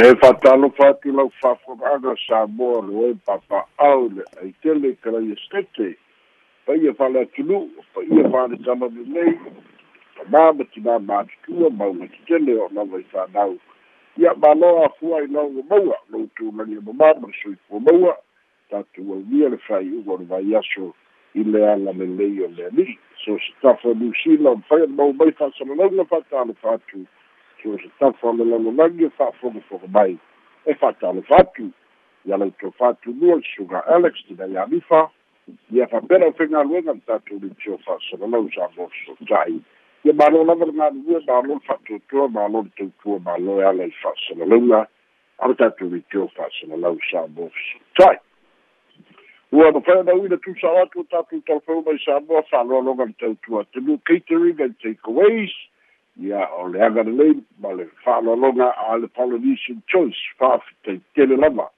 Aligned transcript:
e 0.00 0.16
faatalofa 0.16 0.88
atu 0.88 1.12
lau 1.12 1.30
fa'afoga'aga 1.40 2.14
sa 2.26 2.46
moa 2.46 2.82
loe 2.82 3.14
papa'au 3.26 4.08
le 4.08 4.24
aitele 4.42 4.94
kalaia 5.02 5.36
stete. 5.46 5.96
Paia 6.66 6.94
fale 6.94 7.20
atunu'u 7.20 7.68
paia 7.94 8.30
fale 8.30 8.56
talalelei 8.64 9.36
tamā 10.20 10.52
ma 10.56 10.64
tinā 10.74 10.98
matutua 11.00 11.70
mauga 11.70 12.06
tetele 12.08 12.56
o 12.60 12.68
lava 12.72 12.98
i 13.00 13.04
fanau 13.12 13.56
ia 14.20 14.34
māloa 14.34 14.86
afua 14.86 15.22
i 15.24 15.28
lauga 15.32 15.62
maua 15.70 15.96
lou 16.10 16.28
tulagia 16.36 16.80
mamā 16.80 17.12
ma 17.20 17.28
le 17.28 17.36
soifua 17.42 17.80
maua 17.80 18.16
tatou 18.70 19.14
aunia 19.14 19.48
le 19.48 19.58
fai'uga 19.66 20.12
o 20.12 20.18
le 20.18 20.26
vaiaso 20.32 20.92
i 21.34 21.44
le 21.44 21.64
ala 21.72 21.92
lelei 21.92 22.42
o 22.44 22.48
le 22.56 22.66
ali'i 22.66 22.98
so 23.24 23.38
se 23.38 23.52
tafa 23.62 23.94
niusila 23.94 24.50
o 24.50 24.76
le 24.76 24.86
mau 24.86 25.12
mai 25.12 25.32
fa'asalalauga 25.32 26.04
fa'atalofa 26.12 26.76
atu 26.76 27.06
so 27.62 27.78
se 27.78 27.90
tafa 27.98 28.28
o 28.28 28.32
le 28.32 28.44
lalolagi 28.44 29.04
e 29.04 30.18
e 30.66 30.74
fa'atalofa 30.74 31.36
atu 31.36 31.70
ia 32.24 32.36
lau 32.36 32.50
tofatunua 32.50 33.36
le 33.36 33.42
suga 33.56 33.86
alex 33.86 34.14
tina 34.28 34.46
ia 34.46 34.62
alifa 34.62 35.10
ia 35.72 35.86
fa'apena 35.86 36.26
o 36.26 36.32
faigaluega 36.32 36.92
le 36.92 37.00
tatou 37.06 37.38
litio 37.40 37.78
fa'asalalau 37.78 38.48
sa 38.52 38.68
mososota'i 38.76 39.60
ia 40.04 40.12
malo 40.12 40.44
lava 40.44 40.64
le 40.66 40.72
galulue 40.72 41.20
malo 41.26 41.54
le 41.54 41.60
fa'atuatua 41.66 42.28
malo 42.28 42.62
le 42.62 42.70
taupua 42.76 43.18
malo 43.18 43.60
e 43.60 43.64
ala 43.64 43.84
i 43.84 43.90
fa'asalalauga 44.02 44.86
a 45.38 45.48
le 45.48 45.54
tatou 45.54 45.88
litio 45.88 46.28
fa'asalalau 46.36 46.98
sa 47.10 47.26
mososota'i 47.26 48.20
ua 49.52 49.72
ma 49.72 49.80
fai 49.80 49.98
anau 49.98 50.26
ina 50.26 50.36
tusao 50.36 50.82
atu 50.82 51.00
o 51.00 51.04
tatou 51.04 51.40
talafau 51.40 51.82
mai 51.82 51.98
samoa 52.04 52.42
fa'aloaloga 52.42 53.04
le 53.04 53.14
tautua 53.18 53.64
tanu 53.72 53.98
catering 54.04 54.60
and 54.60 54.76
takeaways 54.78 55.50
ia 56.20 56.48
o 56.58 56.68
le 56.68 56.82
aga 56.84 57.02
lelei 57.02 57.34
ma 57.60 57.72
le 57.72 57.86
fa'aloaloga 58.04 58.68
a 58.88 58.96
le 58.96 59.08
polynesian 59.08 59.82
choice 59.86 60.20
fa'afitaitele 60.38 61.36
lava 61.36 61.70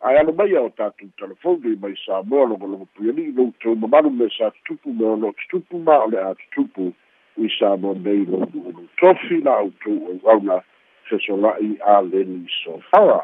ae 0.00 0.18
alo 0.18 0.32
maia 0.32 0.62
o 0.62 0.70
tatou 0.70 1.08
telefoni 1.18 1.76
mai 1.80 1.94
samoa 2.06 2.46
logologo 2.46 2.86
puiali'i 2.94 3.32
loutou 3.32 3.76
mamalu 3.76 4.10
me 4.10 4.28
sa 4.36 4.50
tutupu 4.50 4.92
me 4.92 5.04
o 5.06 5.32
tutupu 5.32 5.78
ma 5.78 6.04
o 6.04 6.10
le 6.10 6.18
a 6.20 6.34
tutupu 6.34 6.92
i 7.38 7.48
samoa 7.58 7.94
nei 7.94 8.24
lou 8.24 8.44
ulu 8.54 8.88
tofi 8.96 9.40
la 9.40 9.60
outou 9.62 10.20
auauna 10.24 10.60
fesola'i 11.08 11.78
a 11.80 12.02
leni 12.02 12.46
sofara 12.64 13.20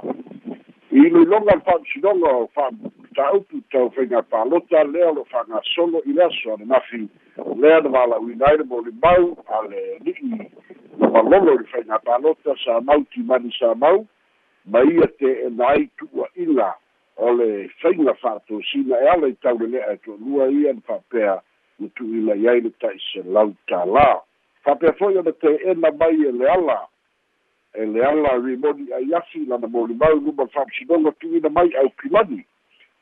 i 0.93 1.09
loiloga 1.09 1.55
le 1.55 1.61
fa'amisinoga 1.65 2.29
o 2.29 2.47
fa 2.55 2.69
ta'upu 3.17 3.61
tau 3.73 3.91
faiga 3.91 4.23
palota 4.23 4.85
lea 4.85 5.13
lo 5.13 5.25
fa'agasolo 5.25 6.03
i 6.05 6.13
le 6.13 6.25
aso 6.25 6.53
a 6.53 6.57
le 6.61 6.65
nafi 6.65 7.09
lea 7.57 7.81
na 7.81 7.89
valauina 7.89 8.47
ai 8.47 8.57
le 8.57 8.65
molimau 8.65 9.37
a 9.49 9.63
le 9.69 9.81
li'i 10.05 10.51
na 10.99 11.09
malolo 11.09 11.55
i 11.55 11.59
le 11.63 11.65
faiga 11.73 11.99
palota 11.99 12.53
sa 12.65 12.81
mau 12.81 13.01
timani 13.15 13.49
sa 13.59 13.75
mau 13.75 14.05
ma 14.67 14.85
ia 14.85 15.09
te 15.17 15.33
ena 15.47 15.67
ai 15.69 15.89
tu'ua'iga 15.97 16.75
o 17.17 17.33
le 17.41 17.69
faiga 17.81 18.15
fa'atosina 18.15 19.01
e 19.01 19.09
ala 19.09 19.33
i 19.33 19.37
taulele'a 19.41 19.97
e 19.97 19.97
to'alua 20.05 20.53
ia 20.53 20.77
na 20.77 20.81
fa'apea 20.87 21.41
na 21.79 21.89
tu'uila 21.97 22.37
i 22.37 22.49
ai 22.49 22.61
le 22.61 22.71
ta'iselau 22.85 23.57
tālā 23.65 24.21
fa'apea 24.65 24.93
fo'i 25.01 25.17
ona 25.17 25.33
te 25.33 25.57
ena 25.73 25.89
mai 25.97 26.21
e 26.21 26.37
le 26.37 26.53
ala 26.53 26.83
e 27.75 27.87
le 27.87 28.05
ala 28.05 28.39
rimoni 28.39 28.93
ai 28.93 29.15
afi 29.15 29.45
lana 29.47 29.67
molimau 29.67 30.21
luma 30.21 30.47
fa'amasinoga 30.47 31.13
tu'uina 31.21 31.49
mai 31.49 31.71
au 31.81 31.91
kilani 32.03 32.45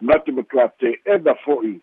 matuā 0.02 0.68
te 0.78 0.96
ena 1.04 1.34
fo'i 1.44 1.74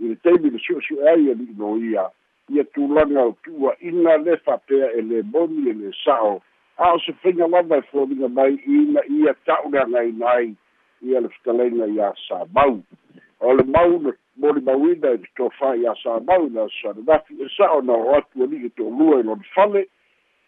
i 0.00 0.08
le 0.08 0.16
taimi 0.22 0.50
le 0.50 0.58
su'esu'e 0.58 1.08
ai 1.08 1.30
e 1.30 1.34
li'ino 1.34 1.76
ia. 1.78 2.10
Ia 2.52 2.64
tulaga 2.74 3.24
o 3.30 3.36
tu'uaʻiga 3.44 4.16
le 4.24 4.36
fa'apea 4.44 4.90
e 4.98 5.02
lē 5.02 5.22
moni 5.32 5.70
e 5.70 5.72
lē 5.72 5.92
sa'o. 6.04 6.42
A 6.76 6.92
o 6.94 6.98
se 6.98 7.12
faiga 7.22 7.46
lava 7.46 7.78
e 7.78 7.82
foliga 7.90 8.28
mai 8.28 8.58
ina 8.66 9.00
ia 9.08 9.34
ta'u 9.46 9.70
le 9.70 9.80
againa 9.80 10.26
ai 10.26 10.54
ia 11.02 11.20
le 11.20 11.28
fetalaiga 11.28 11.86
iā 11.86 12.12
samau 12.26 12.80
o 13.40 13.52
le 13.54 13.64
mau 13.64 13.98
le 14.02 14.12
molimauina 14.36 15.14
e 15.14 15.20
le 15.22 15.28
tofā 15.38 15.74
iā 15.78 15.94
samau 16.02 16.48
na 16.50 16.66
sananafi 16.80 17.38
e 17.38 17.48
sa'o 17.56 17.80
na 17.82 17.92
o 17.92 18.16
atu 18.18 18.44
ali'i 18.44 18.70
to'olua 18.76 19.20
i 19.20 19.26
lona 19.28 19.50
fale 19.54 19.86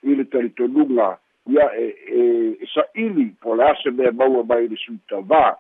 i 0.03 0.15
le 0.15 0.25
talitonuga 0.25 1.17
ia 1.47 1.67
e 1.79 1.87
e 2.11 2.23
e 2.61 2.67
sa'ili 2.75 3.35
po 3.41 3.55
le 3.55 3.65
ase 3.71 3.91
mea 3.91 4.13
maua 4.13 4.45
mai 4.45 4.69
le 4.69 4.77
suitavā 4.77 5.57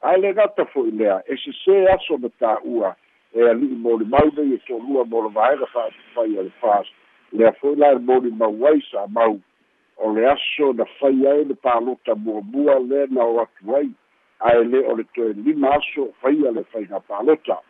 ae 0.00 0.20
le 0.20 0.32
gata 0.32 0.64
fo'i 0.72 0.90
lea 0.90 1.20
e 1.26 1.36
sesē 1.42 1.82
aso 1.94 2.16
na 2.22 2.30
tā'ua 2.40 2.94
e 3.34 3.48
ali'i 3.50 3.76
molimau 3.76 4.32
nei 4.36 4.54
e 4.56 4.62
to'alua 4.68 5.04
mo 5.04 5.26
le 5.26 5.34
vaega 5.34 5.66
fa'atufai 5.74 6.38
a 6.38 6.46
le 6.48 6.52
fas 6.60 6.88
lea 7.32 7.52
fo'i 7.60 7.76
la 7.76 7.92
e 7.92 7.98
molimau 7.98 8.66
ai 8.70 8.80
sa 8.90 9.06
mau 9.08 9.36
o 9.96 10.12
le 10.12 10.26
aso 10.30 10.72
na 10.72 10.84
fai 10.98 11.26
ai 11.26 11.44
le 11.44 11.54
palota 11.54 12.14
muamua 12.14 12.78
le 12.88 13.06
na 13.10 13.24
o 13.24 13.40
atu 13.40 13.76
ai. 13.76 13.90
Ae 14.38 14.64
lē 14.64 14.82
o 14.84 14.96
le 14.96 15.04
toe 15.14 15.32
lima 15.32 15.70
aso 15.76 16.12
faia 16.20 16.52
le 16.52 16.64
faiga 16.72 17.00
palota 17.00 17.60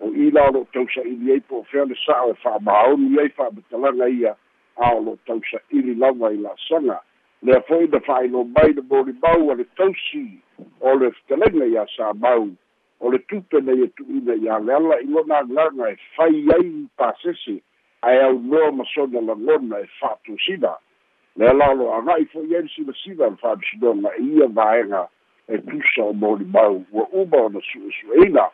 o 0.00 0.10
i 0.14 0.30
la 0.30 0.48
o 0.48 0.52
lo'o 0.54 0.66
tausa'ili 0.72 1.32
ai 1.32 1.40
po 1.40 1.62
o 1.62 1.84
le 1.84 1.94
sa'o 2.06 2.30
e 2.30 2.34
fa'amaonu 2.42 3.20
ai 3.20 3.28
fa'amatalaga 3.28 4.08
ia 4.08 4.34
a 4.76 4.94
o 4.94 5.00
lo'o 5.00 5.18
tausa'ili 5.26 5.94
lava 5.94 6.32
i 6.32 6.38
la'asaga 6.42 6.98
lea 7.42 7.60
fo'i 7.68 7.86
na 7.86 8.00
fa'ailo 8.00 8.44
mai 8.44 8.72
le 8.72 8.82
molimau 8.82 9.50
a 9.50 9.54
le 9.54 9.64
tausi 9.76 10.40
o 10.80 10.94
le 10.98 11.10
fetalega 11.10 11.66
iā 11.70 11.84
sa 11.94 12.12
mau 12.14 12.48
o 13.00 13.10
le 13.14 13.18
tupe 13.30 13.60
nei 13.62 13.84
e 13.84 13.88
tu'uina 13.94 14.34
iā 14.34 14.58
le 14.64 14.74
ala 14.74 14.98
i 14.98 15.06
lona 15.06 15.38
agalaga 15.44 15.92
e 15.92 15.96
fai 16.16 16.42
ai 16.56 16.72
pasese 16.98 17.60
ae 18.02 18.18
aunoa 18.26 18.72
ma 18.72 18.84
sona 18.94 19.22
lagona 19.22 19.78
e 19.78 19.86
fa'atusina 20.00 20.74
le 21.36 21.46
ala 21.46 21.70
lo 21.78 21.92
aga'i 21.94 22.26
fo'i 22.34 22.56
ai 22.56 22.66
le 22.66 22.74
silasila 22.74 23.30
le 23.30 23.38
fa'amisinoga 23.44 24.16
e 24.18 24.22
ia 24.22 24.50
vaega 24.58 25.06
e 25.46 25.62
tusa 25.62 26.10
o 26.10 26.12
molimau 26.12 26.82
ua 26.92 27.06
uma 27.12 27.44
ona 27.46 27.62
su'esu'eina 27.70 28.50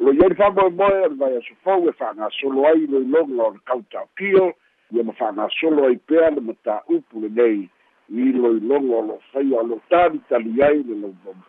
lo 0.00 0.12
iai 0.12 0.28
le 0.28 0.34
fa'amoemoe 0.34 1.00
o 1.06 1.08
le 1.08 1.14
vai 1.22 1.36
asofou 1.36 1.88
e 1.88 1.92
fa'agasolo 1.92 2.66
ai 2.66 2.86
loiloga 2.86 3.42
o 3.46 3.50
le 3.54 3.60
kautaopio 3.64 4.54
ia 4.90 5.04
ma 5.04 5.12
fa'agasolo 5.12 5.86
ai 5.86 5.96
pea 5.96 6.30
le 6.34 6.40
matā'upu 6.50 7.22
lenei 7.22 7.68
i 8.10 8.32
loiloga 8.32 8.96
o 8.96 9.02
lo'o 9.02 9.20
faia 9.32 9.60
o 9.60 9.62
lo'o 9.62 9.80
talitali 9.88 10.62
ai 10.62 10.82
le 10.82 10.94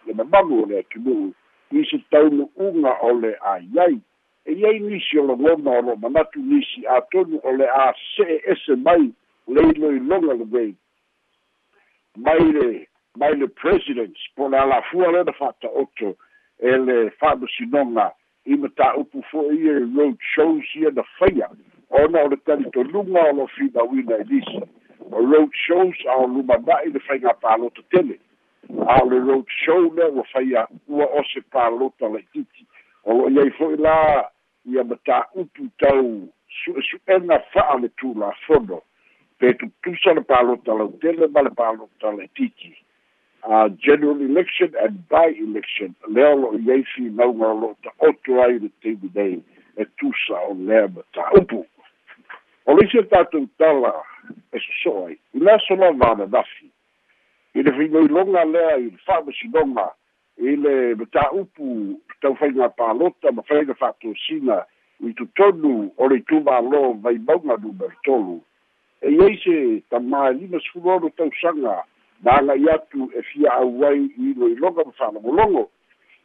le 0.05 0.13
mamalu 0.13 0.63
o 0.63 0.65
le 0.65 0.79
atunu'u 0.79 1.33
i 1.71 1.85
se 1.85 1.97
taunu'uga 2.11 2.93
o 3.01 3.13
le 3.19 3.35
aiai 3.41 3.99
e 4.45 4.53
iai 4.53 4.79
nisi 4.79 5.19
o 5.19 5.23
logona 5.25 5.71
o 5.71 5.81
lo'o 5.81 5.95
manatu 5.95 6.39
nisi 6.39 6.87
atonu 6.87 7.39
o 7.43 7.51
le 7.51 7.67
a 7.69 7.93
se'e 8.15 8.41
ese 8.51 8.75
mai 8.75 9.11
lei 9.47 9.73
loiloga 9.73 10.33
lenei 10.33 10.75
mai 12.17 12.51
le 12.51 12.87
mai 13.15 13.35
le 13.35 13.47
presidents 13.47 14.19
po 14.35 14.49
le 14.49 14.57
alafua 14.57 15.11
le 15.11 15.23
na 15.23 15.31
fa'ata'oto 15.31 16.15
e 16.59 16.77
le 16.77 17.09
fa'amasinoga 17.19 18.11
i 18.45 18.55
mataupu 18.57 19.23
fo'i 19.31 19.67
e 19.67 19.79
road 19.95 20.17
shows 20.35 20.75
ia 20.75 20.91
na 20.91 21.03
faia 21.03 21.49
ona 21.89 22.23
o 22.23 22.27
le 22.27 22.37
talitonuga 22.37 23.29
o 23.29 23.33
lo 23.33 23.47
finauina 23.47 24.17
e 24.17 24.23
lisi 24.23 24.57
o 24.57 24.78
road 25.11 25.51
shows 25.53 25.95
a 26.07 26.15
o 26.17 26.27
lumana'i 26.27 26.91
le 26.93 26.99
faiga 26.99 27.33
palota 27.33 27.81
tele. 27.91 28.19
A 28.87 29.01
o 29.03 29.09
le 29.09 29.19
road 29.19 29.45
show 29.47 29.93
lea 29.95 30.09
ua 30.09 30.23
faia 30.33 30.67
ua 30.87 31.05
ose 31.05 31.41
palota 31.51 32.05
laʻitiiti 32.05 32.65
o 33.03 33.13
lo'o 33.13 33.29
iai 33.29 33.51
fo'i 33.57 33.77
la 33.77 34.29
ia 34.65 34.83
mataupu 34.83 35.69
tau 35.79 36.27
su'esu'ena 36.63 37.39
fa'a 37.53 37.77
le 37.79 37.89
tulafono 37.97 38.81
pe 39.39 39.53
tutusa 39.53 40.13
le 40.13 40.21
palota 40.21 40.73
lautele 40.73 41.27
ma 41.27 41.41
le 41.41 41.49
palota 41.49 42.11
laʻitiiti 42.11 42.75
uh, 43.43 43.69
general 43.79 44.21
election 44.21 44.73
and 44.83 45.07
by 45.09 45.31
election 45.39 45.95
lea 46.07 46.35
lo'o 46.35 46.59
iai 46.59 46.83
finauga 46.93 47.47
o 47.47 47.59
lo'o 47.61 47.75
ta'oto 47.83 48.41
ai 48.43 48.59
le 48.59 48.69
taimi 48.81 49.43
e 49.77 49.85
tusa 49.97 50.37
o 50.49 50.53
lea 50.53 50.87
mataupu 50.87 51.65
o 52.65 52.73
le 52.75 52.85
isi 52.85 53.03
tatou 53.09 53.47
tala 53.57 53.93
e 54.51 54.59
soso'o 54.59 55.05
ai 55.05 55.17
i 55.33 55.39
le 55.39 55.51
aso 55.51 55.75
lava 55.75 56.11
ananafi 56.11 56.69
i 57.53 57.63
le 57.63 57.71
failoiloga 57.71 58.45
lea 58.45 58.77
i 58.77 58.89
le 58.89 58.99
fa'amasinoga 59.05 59.87
i 60.37 60.55
le 60.55 60.95
mataupu 60.95 61.99
taufaiga 62.21 62.69
palota 62.69 63.31
ma 63.31 63.41
faiga 63.43 63.73
fa'atosina 63.73 64.65
i 64.99 65.13
totonu 65.13 65.91
o 65.97 66.07
le 66.07 66.19
itumālō 66.19 66.99
vaimauga 67.03 67.57
numero 67.57 67.95
tolu. 68.03 68.39
E 69.01 69.11
iai 69.15 69.37
se 69.43 69.55
tamā 69.91 70.31
lima 70.35 70.59
tausaga 71.15 71.83
na 72.23 72.31
agai 72.35 72.69
atu 72.69 73.09
e 73.15 73.21
fia'au 73.21 73.85
ai 73.85 74.11
i 74.17 74.33
loiloga 74.35 74.83
ma 74.85 74.91
fa'alogologo 74.91 75.69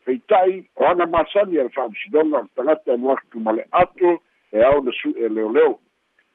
feita'i 0.04 0.64
o 0.76 0.86
ana 0.86 1.06
masani 1.06 1.58
a 1.58 1.62
le 1.62 1.70
fa'amasinoga 1.70 2.46
tagata 2.56 2.92
e 2.92 2.96
moatu 2.96 3.40
ma 3.40 3.52
le 3.52 3.64
ato 3.70 4.20
e 4.52 4.62
ao 4.62 4.82
na 4.82 4.90
su'e 4.92 5.28
leoleo 5.28 5.78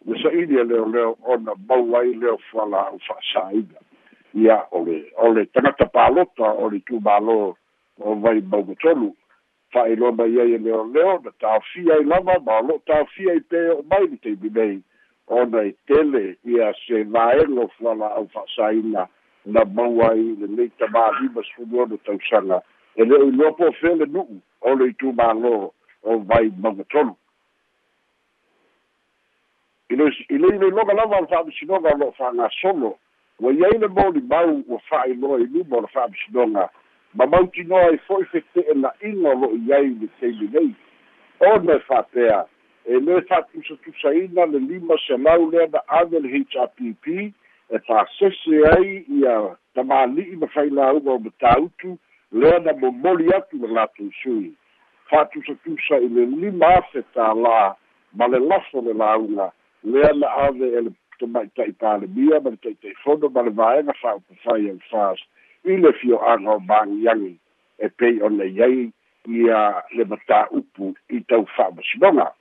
na 0.06 0.16
sa'ili 0.24 0.60
e 0.60 0.64
leoleo 0.64 1.18
ona 1.24 1.54
mau 1.68 1.96
ai 1.98 2.14
leo 2.14 2.38
fuala'au 2.50 3.00
fa'asāina 3.08 3.80
ia 4.34 4.58
o 4.72 4.84
le 4.84 5.12
le 5.34 5.46
tagata 5.46 5.86
palota 5.86 6.52
o 6.54 6.70
le 6.70 6.80
tumālō 6.88 7.56
o 8.00 8.16
vai 8.24 8.42
maugotolu 8.42 9.16
fa'ailoa 9.74 10.12
mai 10.12 10.40
ai 10.40 10.54
e 10.54 10.58
leoleo 10.58 11.20
na 11.24 11.32
taofia 11.40 11.94
ai 11.96 12.04
lava 12.04 12.40
ma 12.40 12.60
o 12.60 12.62
lo'o 12.68 12.82
taofia 12.86 13.34
i 13.34 13.42
pe 13.42 13.70
o 13.70 13.84
mai 13.92 14.08
le 14.08 14.18
taimi 14.18 14.50
nei 14.50 14.82
ona 15.28 15.64
e 15.64 15.76
tele 15.88 16.38
ia 16.44 16.74
se 16.86 17.04
vaega 17.04 17.62
o 17.62 17.68
fuala'au 17.78 18.28
fa'asāina 18.34 19.08
na 19.46 19.66
mau 19.66 20.02
ai 20.10 20.36
lelei 20.40 20.72
tamālima 20.80 21.44
tausaga 22.06 22.62
e 22.96 23.04
le 23.06 23.16
o 23.16 23.28
iloa 23.28 23.52
po 23.52 23.72
fele 23.82 24.06
nu'u 24.06 24.40
o 24.62 24.76
le 24.76 24.86
itumālō 24.94 25.72
i 29.90 29.96
le 29.96 30.12
i 30.30 30.38
le 30.38 30.48
iloiloga 30.56 30.94
lava 30.94 31.22
le 31.22 31.28
fa'amisinoga 31.28 31.94
o 31.94 31.98
lo'o 31.98 32.12
fa'agasolo 32.18 32.98
ua 33.40 33.54
iai 33.54 33.80
le 33.80 33.88
molimau 33.88 34.64
ua 34.68 34.80
fa'ailoa 34.90 35.40
i 35.40 35.48
luma 35.48 35.78
o 35.78 35.82
le 35.82 35.88
fa'amisinoga 35.88 36.70
ma 37.14 37.26
mautinoa 37.26 37.88
ai 37.90 37.98
fo'i 38.08 38.26
fete'e 38.26 38.74
na'iga 38.74 39.30
o 39.30 39.36
lo'o 39.42 39.58
iai 39.68 39.90
le 40.02 40.08
taimi 40.20 40.50
nei 40.54 40.74
ona 41.40 41.76
e 41.76 41.80
fa'apea 41.88 42.46
e 42.86 43.00
lē 43.00 43.22
fa'atusatusaina 43.30 44.46
le 44.46 44.60
lima 44.60 44.98
selau 45.08 45.50
lea 45.52 45.68
na 45.74 45.82
ave 45.88 46.20
le 46.20 46.30
hrpp 46.30 47.06
e 47.70 47.80
fa'asese 47.88 48.62
ai 48.74 49.06
ia 49.20 49.36
tamāli'i 49.76 50.36
ma 50.42 50.48
failauga 50.48 51.12
o 51.12 51.20
matautu 51.20 51.98
lea 52.32 52.60
na 52.60 52.74
momoli 52.74 53.30
atu 53.38 53.58
le 53.62 53.74
latou 53.74 54.12
sui 54.24 54.52
fa'atusatusa 55.10 55.98
i 56.06 56.10
le 56.10 56.26
lima 56.26 56.74
afe 56.82 57.04
tālā 57.16 57.74
ma 58.14 58.28
le 58.28 58.40
lafo 58.40 58.82
le 58.82 58.94
lauga 58.94 59.52
lea 59.84 60.14
na 60.14 60.28
ave 60.48 60.68
e 60.78 60.82
le 60.82 60.92
tamaita'i 61.20 61.74
palemia 61.74 62.40
ma 62.40 62.50
le 62.50 62.58
ta'ita'ifono 62.58 63.30
ma 63.30 63.42
le 63.42 63.52
vaega 63.52 63.94
fa'aupufai 64.02 64.70
ai 64.70 64.80
fas 64.90 65.20
i 65.64 65.78
le 65.78 65.94
fio'aga 65.94 66.52
o 66.52 66.60
magiagi 66.60 67.38
e 67.78 67.90
pei 67.90 68.22
ona 68.22 68.44
iai 68.44 68.92
ia 69.28 69.84
le 69.96 70.04
matāupu 70.06 70.94
i 71.10 71.22
tau 71.28 71.46
fa'amasinoga 71.56 72.32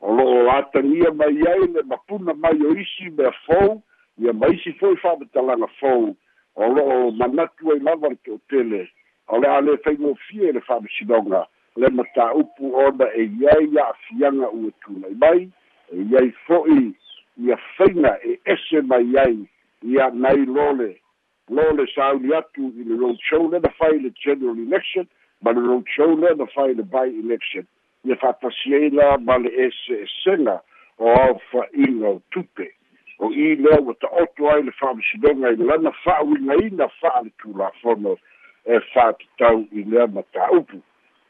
o 0.00 0.12
lo'o 0.16 0.50
atagia 0.50 1.10
mai 1.14 1.40
ai 1.48 1.66
le 1.74 1.82
mapuna 1.82 2.34
mai 2.34 2.58
o 2.66 2.74
isi 2.76 3.10
mea 3.16 3.32
fou 3.46 3.82
ia 4.18 4.32
ma 4.32 4.46
isi 4.48 4.72
foi 4.78 4.96
fa'amatalaga 4.96 5.66
fou. 5.80 6.16
O 6.54 6.66
lo'o 6.74 7.10
manatu 7.10 7.72
ai 7.72 7.80
lava 7.80 8.08
le 8.08 8.18
to'otele 8.24 8.88
o 9.28 9.38
le 9.38 9.48
a 9.48 9.60
le 9.60 9.76
faigofie 9.84 10.52
le 10.52 10.60
fa'amasinoga 10.60 11.46
le 11.76 11.88
matāupu 11.90 12.74
ona 12.86 13.06
e 13.14 13.24
iai 13.40 13.70
a'afiaga 13.78 14.50
ua 14.50 14.70
tunai 14.84 15.14
mai 15.18 15.48
e 15.92 16.02
iai 16.10 16.30
fo'i 16.46 16.94
ia 17.36 17.56
faiga 17.76 18.18
e 18.24 18.38
ese 18.44 18.80
mai 18.82 19.16
ai 19.24 19.48
ia 19.82 20.10
nai 20.10 20.46
lole. 20.46 21.00
Lole 21.48 21.86
sauli 21.94 22.34
atu 22.34 22.72
i 22.80 22.84
le 22.84 22.96
road 22.96 23.18
show 23.20 23.48
lena 23.48 23.68
fai 23.78 23.98
le 23.98 24.10
general 24.10 24.58
election 24.58 25.06
ma 25.42 25.50
le 25.50 25.60
road 25.60 25.84
show 25.88 26.14
lena 26.14 26.46
fai 26.54 26.74
le 26.74 26.82
by 26.82 27.06
election. 27.08 27.66
Ia 28.04 28.16
fa'atasi 28.16 28.74
ai 28.74 28.90
la 28.90 29.18
ma 29.18 29.36
le 29.36 29.50
ese 29.66 30.04
esega 30.06 30.60
o 30.98 31.08
ao 31.10 31.40
fa'iga 31.50 32.08
o 32.08 32.22
tupe. 32.30 32.70
O 33.18 33.30
i 33.30 33.54
lea 33.56 33.80
ua 33.80 33.94
ta'oto 33.94 34.48
ai 34.50 34.62
le 34.62 34.72
fa'amasinoga 34.80 35.52
i 35.52 35.56
lana 35.56 35.92
fa'auigaina 36.04 36.88
fa'a 37.00 37.22
le 37.22 37.30
tulafono 37.38 38.16
e 38.64 38.80
fa'atatau 38.92 39.66
i 39.72 39.84
lea 39.84 40.06
matāupu 40.06 40.80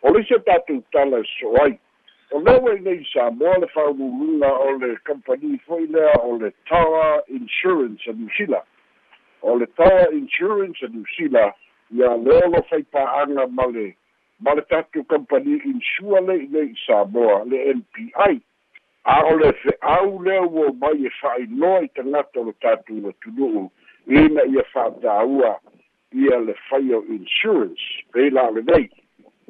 o 0.05 0.13
le 0.13 0.21
isi 0.21 0.37
tatou 0.47 0.83
tala 0.93 1.19
e 1.19 1.27
so 1.41 1.51
ai 1.63 1.79
o 2.35 2.41
leua 2.41 2.75
i 2.75 2.81
nei 2.83 3.07
samoa 3.13 3.59
le 3.63 3.67
fa'aululuga 3.71 4.49
o 4.67 4.71
le 4.79 4.97
company 5.07 5.59
fo'i 5.67 5.87
lea 5.87 6.15
o 6.27 6.35
le 6.39 6.51
tower 6.67 7.23
insurance 7.29 8.11
a 8.11 8.13
new 8.13 8.29
zealand 8.37 8.67
o 9.43 9.55
le 9.55 9.67
tower 9.79 10.11
insurance 10.13 10.83
a 10.83 10.89
new 10.89 11.05
zealand 11.17 11.55
ia 11.95 12.17
lea 12.17 12.49
lo 12.51 12.63
faipa'aga 12.71 13.47
ma 13.47 13.67
le 13.67 13.95
ma 14.41 14.55
le 14.55 14.63
tatou 14.63 15.05
company 15.05 15.61
insua 15.63 16.21
le'i 16.27 16.51
nei 16.51 16.75
samoa 16.87 17.45
le 17.45 17.75
npi 17.75 18.11
a 19.05 19.23
o 19.31 19.37
le 19.37 19.53
fe'au 19.63 20.19
lea 20.27 20.43
ua 20.43 20.73
mai 20.73 21.07
e 21.07 21.11
fa'ailoa 21.21 21.87
i 21.87 21.89
tagata 21.95 22.41
o 22.41 22.45
le 22.51 22.59
tatou 22.61 23.09
atunu'u 23.15 23.71
ina 24.11 24.43
ia 24.51 24.65
fa'atāua 24.75 25.55
ia 26.13 26.39
le 26.39 26.55
faia 26.69 26.99
o 26.99 27.05
insurance. 27.15 27.83
Pei 28.13 28.31
la 28.31 28.51
lenei 28.51 28.91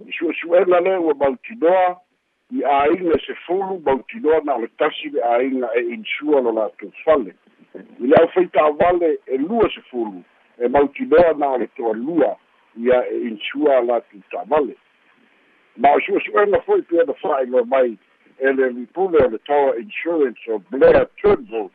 i 0.05 0.13
su'esu'ega 0.13 0.81
lea 0.81 1.01
ua 1.01 1.15
mautinoa 1.15 2.04
i 2.53 2.63
āiga 2.63 3.19
sefulu 3.27 3.81
mautinoa 3.85 4.41
na 4.45 4.55
o 4.55 4.61
le 4.61 4.69
tasi 4.79 5.09
le 5.11 5.21
āiga 5.21 5.69
e 5.75 5.83
insua 5.97 6.41
lo 6.41 6.53
latou 6.53 6.93
fale 7.05 7.33
i 7.75 8.07
le 8.07 8.17
ʻaufai 8.17 8.51
ta'avale 8.53 9.19
e 9.27 9.39
lua 9.39 9.69
sefulu 9.75 10.23
e 10.59 10.69
mautinoa 10.69 11.33
na 11.39 11.49
o 11.55 11.59
le 11.59 11.67
to'alua 11.77 12.37
ia 12.77 13.01
e 13.09 13.21
insua 13.31 13.81
latou 13.81 14.21
ta'avale 14.31 14.77
ma 15.77 15.95
o 15.97 16.01
su'esu'ega 16.01 16.61
fo'i 16.67 16.83
pe 16.83 17.01
ona 17.03 17.15
fa'ailoa 17.23 17.65
mai 17.65 17.97
e 18.39 18.53
le 18.53 18.69
ripule 18.69 19.25
o 19.25 19.29
le 19.29 19.39
tower 19.39 19.81
insurance 19.81 20.51
o 20.51 20.59
blair 20.71 21.07
turnbull 21.17 21.71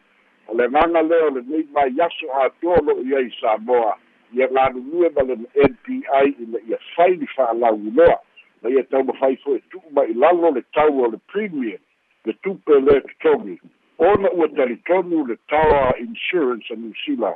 o 0.48 0.54
le 0.54 0.70
gaga 0.70 1.02
lea 1.02 1.26
o 1.26 1.30
lenei 1.30 1.68
mai 1.74 1.94
aso 2.06 2.30
atoa 2.46 2.78
lo'o 2.86 3.04
iai 3.04 3.32
samoa 3.42 3.98
ia 4.34 4.48
galulue 4.48 5.10
ma 5.16 5.24
le 5.24 5.36
npi 5.36 6.04
i 6.06 6.46
le 6.46 6.62
ia 6.70 6.78
fai 6.96 7.16
li 7.16 7.28
fa'alauiloa 7.36 8.20
ma 8.62 8.70
ia 8.70 8.84
taumafai 8.84 9.38
fo'i 9.38 10.14
lalo 10.14 10.52
le 10.52 10.62
tau 10.74 11.04
o 11.04 11.12
le 11.12 11.18
premium 11.28 11.80
le 12.26 12.34
tupe 12.44 12.80
le 12.80 13.02
totogi 13.02 13.60
ona 14.00 14.32
ua 14.32 14.48
talitonu 14.48 15.28
le 15.28 15.38
tawa 15.48 15.94
insurance 16.00 16.72
a 16.72 16.76
new 16.76 16.94
zealand. 17.06 17.36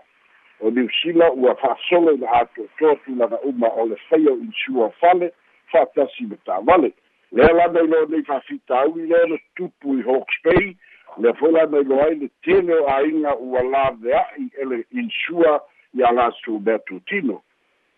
O 0.61 0.69
new 0.69 0.87
zealand 1.03 1.43
ua 1.43 1.55
fa'asolo 1.55 2.13
i 2.13 2.17
le 2.17 2.27
atoatoa 2.27 2.95
tulaga 2.95 3.39
uma 3.41 3.67
o 3.67 3.85
le 3.85 3.95
faia 4.09 4.31
o 4.31 4.37
insua 4.37 4.89
fale 4.91 5.33
fa'atasi 5.71 6.23
le 6.29 6.37
tāvale 6.45 6.93
lea 7.31 7.53
lana 7.53 7.83
i 7.83 7.87
loa 7.87 8.05
nei 8.09 8.23
fa'afitauli 8.23 9.07
lea 9.07 9.25
le 9.25 9.39
tupu 9.55 9.97
i 9.99 10.01
hawks 10.01 10.35
bay 10.43 10.75
lea 11.17 11.33
foi 11.33 11.51
lana 11.51 11.79
i 11.79 11.83
loa 11.83 12.05
ai 12.05 12.15
le 12.15 12.29
tele 12.41 12.73
o 12.79 12.87
āiga 12.87 13.35
ua 13.39 13.63
lavea'i 13.63 14.47
e 14.61 14.65
le 14.65 14.85
insua 14.91 15.59
ia 15.93 16.11
latou 16.11 16.59
mea 16.59 16.79
tutino 16.79 17.41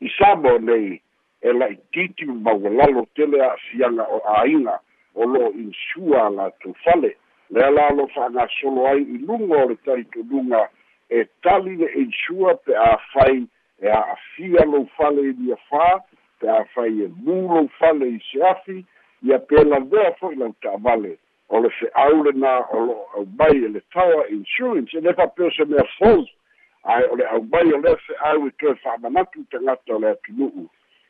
i 0.02 0.10
samo 0.18 0.58
nei 0.58 1.02
e 1.42 1.54
la'ititi 1.54 2.26
maualalo 2.26 3.06
tele 3.16 3.42
a'afiaga 3.42 4.04
o 4.10 4.22
āiga 4.42 4.80
o 5.16 5.26
lo'o 5.26 5.52
insua 5.52 6.30
latou 6.30 6.74
fale 6.84 7.16
lea 7.50 7.70
la 7.72 7.90
lo 7.90 8.08
fa'agasolo 8.08 8.88
ai 8.88 9.02
i 9.02 9.18
luga 9.18 9.64
o 9.64 9.70
le 9.70 9.76
talitonuga 9.86 10.70
e 11.10 11.28
tali 11.42 11.76
le 11.76 11.92
insua 11.94 12.56
pe 12.56 12.76
afai 12.76 13.48
e 13.80 13.88
a'afia 13.88 14.66
lou 14.66 14.88
fale 14.98 15.22
i 15.22 15.34
lia 15.34 15.58
fā 15.70 16.02
pe 16.40 16.50
afai 16.50 17.04
e 17.06 17.08
mū 17.26 17.36
lou 17.52 17.70
fale 17.80 18.10
i 18.10 18.20
se 18.32 18.42
afi 18.44 18.86
ia 19.22 19.40
pe 19.40 19.64
lavea 19.64 20.16
fo'i 20.20 20.36
lau 20.36 20.56
ta'avale 20.62 21.18
o 21.50 21.60
le 21.62 21.70
fe'au 21.80 22.24
lenā 22.26 22.54
o 22.72 22.86
lo'o 22.88 23.06
aumai 23.20 23.58
e 23.66 23.70
le 23.76 23.82
tawa 23.94 24.28
insurance 24.30 24.98
e 24.98 25.02
le 25.02 25.14
fa'apeo 25.14 25.52
se 25.52 25.66
mea 25.66 25.86
fou 25.98 26.26
ae 26.84 27.06
o 27.12 27.16
le 27.16 27.28
aumai 27.38 27.74
o 27.74 27.78
le 27.78 27.96
fe'au 28.08 28.48
e 28.48 28.52
toe 28.60 28.76
fa'amanatu 28.84 29.46
tagata 29.52 29.96
o 29.96 30.00
le 30.00 30.16
atunu'u 30.16 30.66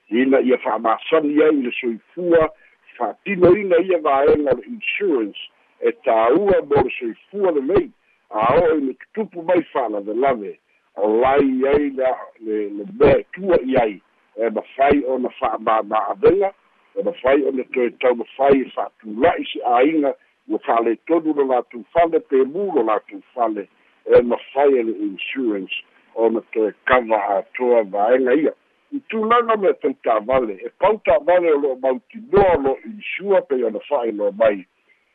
ina 0.10 0.40
ia 0.40 0.57
fa'amasani 0.57 1.44
ai 1.44 1.52
le 1.52 1.71
soifua. 1.71 2.50
Fa'atinoina 2.97 3.81
ia 3.81 3.97
vaega 3.97 4.52
o 4.52 4.56
le 4.56 4.68
insurance. 4.68 5.40
E 5.81 5.92
tāua 6.06 6.62
mo 6.66 6.83
le 6.83 6.92
soifua 7.00 7.52
lelei 7.52 7.90
a 8.30 8.54
o 8.56 8.78
i 8.78 8.81
le 8.81 8.94
tutupu 8.94 9.44
mai 9.44 9.64
fa'alavelave 9.71 10.59
o 10.95 11.07
lai 11.21 11.68
ai 11.71 11.90
le 11.90 12.09
le 12.69 12.85
mea 13.00 13.24
tua 13.33 13.57
i 13.62 13.76
ai 13.78 14.02
e 14.35 14.50
mafai 14.50 15.04
ona 15.07 15.30
fa'amāma'avega 15.40 16.52
e 16.95 17.04
mafai 17.04 17.44
ona 17.44 17.64
toe 17.64 17.90
tau 18.02 18.16
mafai 18.16 18.62
e 18.62 18.69
fa'atula'i 18.76 19.45
se 19.52 19.59
āiga 19.59 20.14
ua 20.47 20.59
fa'aletonu 20.59 21.33
lo 21.33 21.45
latou 21.52 21.83
fale 21.94 22.19
pemu 22.19 22.71
lo 22.76 22.83
latou 22.83 23.21
fale 23.33 23.68
e 24.06 24.21
mafai 24.21 24.80
e 24.80 24.83
le 24.83 24.94
insurance 25.07 25.83
ona 26.16 26.42
toe 26.52 26.74
kava 26.85 27.21
atoa 27.38 27.83
vaega 27.83 28.33
ia 28.33 28.54
i 28.92 28.99
tulaga 29.09 29.57
me 29.57 29.73
tau 29.81 29.94
tāvale 30.06 30.57
e 30.61 30.69
pau 30.80 30.99
tāvale 31.06 31.54
o 31.54 31.59
lo'o 31.59 31.77
mautinoa 31.81 32.56
o 32.56 32.61
lo'o 32.61 32.77
insua 32.85 33.42
pei 33.49 33.63
ona 33.63 33.80
fa'ailoa 33.89 34.31
mai. 34.39 34.65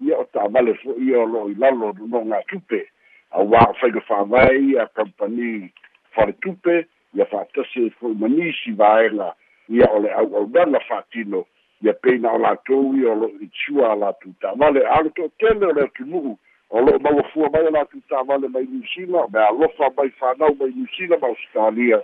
Ia 0.00 0.18
o 0.18 0.26
tāvale 0.34 0.74
fo'i 0.82 1.10
ia 1.10 1.20
o 1.22 1.26
lo'o 1.26 1.50
i 1.50 1.54
lalo 1.54 1.92
nonoga 1.98 2.42
tupe. 2.50 2.82
Auā 3.30 3.62
o 3.70 3.76
faiga 3.80 4.02
fāvae 4.08 4.58
ia 4.72 4.88
kampani 4.98 5.70
fale 6.16 6.34
tupe 6.42 6.84
ia 7.14 7.26
fa'atasi 7.30 7.90
fo'i 8.00 8.14
manisi 8.18 8.74
vaega 8.76 9.32
ia 9.68 9.88
o 9.94 10.02
le 10.02 10.12
au'aunaga 10.12 10.80
fa'atino 10.88 11.44
ia 11.82 11.94
peina 11.94 12.32
o 12.32 12.38
latou 12.38 12.94
ia 12.96 13.12
o 13.12 13.18
lo'o 13.22 13.40
insua 13.40 13.92
a 13.92 13.96
latou 13.96 14.34
tāvale 14.42 14.84
a 14.86 15.02
le 15.02 15.10
to'atele 15.16 15.66
o 15.66 15.72
le 15.72 15.86
atunu'u 15.88 16.36
o 16.70 16.80
lo'o 16.80 16.98
mauafua 16.98 17.50
mai 17.52 17.66
o 17.66 17.74
latou 17.76 18.02
tāvale 18.10 18.48
mai 18.48 18.66
niusila 18.66 19.26
me 19.32 19.40
alofa 19.46 19.92
mai 19.96 20.10
fanau 20.18 20.54
mai 20.58 20.72
niusila 20.74 21.18
ma 21.22 21.28
australia 21.28 22.02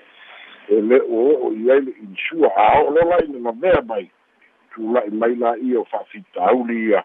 e 0.68 0.80
le 0.80 1.00
o 1.00 1.49
o 1.49 1.52
i 1.52 1.70
ai 1.70 1.80
le 1.80 1.92
insua 2.02 2.50
a 2.54 2.82
o 2.82 2.90
lo 2.90 3.08
lai 3.11 3.26
le 3.26 3.38
mavea 3.38 3.82
mai. 3.87 4.11
Tula'i 4.75 5.11
mai 5.11 5.35
la 5.37 5.56
ia 5.56 5.80
o 5.80 5.85
fa'afitauli 5.85 6.88
ia 6.88 7.04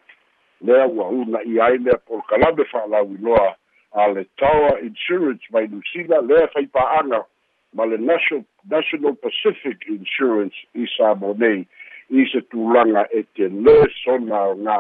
lea 0.62 0.88
ua 0.88 1.08
una 1.08 1.42
i 1.44 1.60
ai 1.60 1.78
lea 1.78 1.98
polokalame 2.06 2.66
fa'alauiloa 2.66 3.56
a 3.92 4.08
le 4.08 4.26
tower 4.38 4.84
insurance 4.84 5.46
mai 5.52 5.68
nusila 5.68 6.22
lea 6.22 6.48
faipa'aga 6.48 7.26
ma 7.74 7.86
le 7.86 7.98
national 7.98 8.44
national 8.70 9.16
pacific 9.16 9.88
insurance 9.88 10.56
i 10.74 10.86
sa 10.98 11.16
mo 11.16 11.34
nei 11.34 11.68
i 12.10 12.26
se 12.32 12.42
tulaga 12.52 13.08
e 13.12 13.24
te 13.36 13.48
lē 13.48 13.78
sona 14.04 14.42
o 14.52 14.56
ngā 14.56 14.80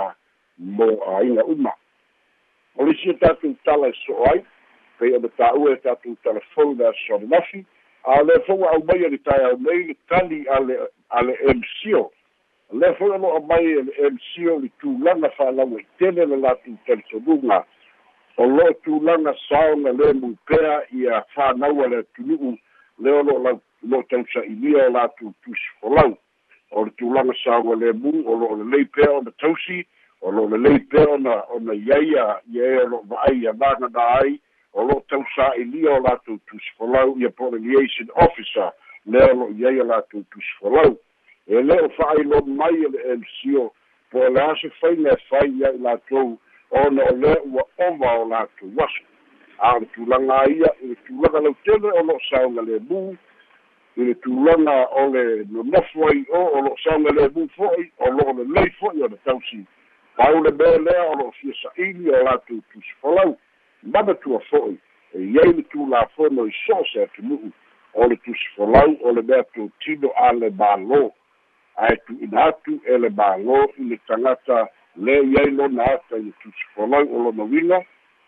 mo 0.78 0.88
āiga 1.18 1.46
uma. 1.48 1.72
O 2.76 2.86
le 2.86 2.96
sia 3.00 3.14
tatou 3.20 3.56
tala 3.66 3.88
e 3.88 3.96
so'o 4.04 4.26
ai 4.32 4.44
pei 5.00 5.16
ona 5.16 5.32
tā'ua 5.40 5.74
e 5.74 5.80
tatou 5.86 6.18
telefona 6.28 6.92
sononafi 7.06 7.64
a 8.04 8.24
le 8.24 8.40
fo'u 8.46 8.66
au 8.66 8.84
mai 8.84 9.10
le 9.10 9.18
tae 9.18 9.44
au 9.52 9.58
nei 9.58 9.84
le 9.84 9.96
tali 10.10 10.48
a 10.48 10.60
le 10.60 10.78
a 11.10 11.22
le 11.22 11.38
emsio 11.50 12.12
le 12.74 12.94
fo'u 12.96 13.18
lo'a 13.18 13.40
mai 13.40 13.66
e 13.66 13.82
le 13.84 13.94
emsio 14.08 14.60
le 14.60 14.70
tulaga 14.80 15.30
fa'alau 15.38 15.78
i 15.78 15.86
tele 15.98 16.26
le 16.26 16.38
latou 16.38 16.78
talitonuga 16.86 17.66
o 18.38 18.46
lo'o 18.46 18.74
tulaga 18.84 19.34
saoga 19.50 19.92
le 19.92 20.14
mupea 20.14 20.82
ia 20.94 21.24
fānaua 21.36 21.88
le 21.90 21.98
atunu'u 21.98 22.58
le 23.00 23.12
o 23.12 23.24
lo'o 23.24 23.60
lo 23.84 24.04
tausa'ilia 24.10 24.88
o 24.88 24.92
latou 24.92 25.34
tusi 25.44 25.70
folau 25.80 26.18
o 26.72 26.86
le 26.86 26.92
tulaga 26.98 27.34
saoga 27.44 27.76
lemu 27.76 28.24
o 28.26 28.36
lo'o 28.36 28.56
lelei 28.64 28.86
pea 28.86 29.12
ona 29.12 29.32
tausi 29.38 29.86
o 30.22 30.32
lo'o 30.32 30.50
lelei 30.50 30.80
pea 30.80 31.08
ona 31.10 31.44
ona 31.54 31.74
iaia 31.74 32.42
ia 32.50 32.66
e 32.66 32.78
o 32.78 32.88
lo'o 32.88 33.04
va'ai 33.10 33.48
anagana 33.48 34.08
ai 34.22 34.40
o 34.74 34.84
lo'o 34.88 35.04
tausā'ilia 35.10 35.92
o 35.98 36.04
latou 36.04 36.40
tusifolau 36.48 37.18
ia 37.20 37.30
poliliation 37.32 38.08
officer 38.16 38.72
lea 39.06 39.32
o 39.34 39.36
lo'o 39.36 39.54
iai 39.60 39.82
o 39.82 39.86
latou 39.86 40.24
tusifolau 40.32 40.96
e 41.48 41.62
lē 41.62 41.78
o 41.86 41.90
fa'ailonu 41.98 42.56
mai 42.56 42.76
e 42.76 42.90
le 42.94 43.16
mco 43.18 43.74
po 44.12 44.20
o 44.20 44.30
le 44.30 44.42
aso 44.42 44.70
faiga 44.80 45.14
e 45.14 45.22
fai 45.30 45.50
ia 45.50 45.74
i 45.74 45.78
latou 45.78 46.38
ona 46.72 47.04
o 47.12 47.16
lea 47.16 47.42
ua 47.44 47.66
ova 47.88 48.14
o 48.22 48.28
latou 48.30 48.72
aso 48.86 49.04
a 49.60 49.80
le 49.80 49.86
tulaga 49.94 50.40
ia 50.50 50.72
i 50.82 50.88
le 50.88 50.96
tulaga 51.08 51.40
lautele 51.40 51.92
o 51.92 52.04
lo'o 52.04 52.20
sauga 52.30 52.62
lemu 52.62 53.18
i 53.98 54.02
le 54.08 54.16
tulaga 54.24 54.88
o 54.96 55.08
le 55.12 55.46
nonofo 55.52 56.08
ai 56.08 56.26
o 56.30 56.40
o 56.58 56.62
lo'o 56.62 56.78
sauga 56.84 57.12
lemu 57.12 57.48
fo'i 57.58 57.92
o 58.00 58.10
lo'o 58.10 58.34
lelei 58.40 58.72
fo'i 58.80 59.04
o 59.04 59.08
le 59.08 59.18
tausi. 59.26 59.66
Pau 60.16 60.44
le 60.44 60.52
mea 60.52 60.78
lea 60.78 61.04
o 61.12 61.16
lo'o 61.16 61.32
fia 61.32 61.54
sa'ili 61.62 62.10
o 62.10 62.24
latou 62.24 62.64
tusifolau 62.72 63.38
manatua 63.84 64.40
fo'i 64.50 64.78
e 65.14 65.20
iai 65.20 65.54
le 65.54 65.64
tulafono 65.64 66.46
i 66.46 66.54
so 66.66 66.84
se 66.94 67.04
atunu'u 67.04 67.52
o 67.94 68.08
le 68.08 68.16
tusifolau 68.16 68.98
o 69.02 69.12
le 69.12 69.22
mea 69.22 69.44
tutino 69.44 70.12
a 70.16 70.32
le 70.34 70.50
mālō. 70.50 71.12
Ae 71.76 71.96
tu'ina 72.06 72.46
atu 72.52 72.80
e 72.86 72.98
le 72.98 73.10
mālō 73.10 73.58
i 73.78 73.90
le 73.90 73.98
tagata 74.08 74.68
le 74.96 75.18
iai 75.34 75.52
lona 75.52 75.84
ata 75.84 76.18
i 76.18 76.24
le 76.24 76.34
tusifolau 76.44 77.08
o 77.10 77.24
lona 77.24 77.44
uiga 77.44 77.82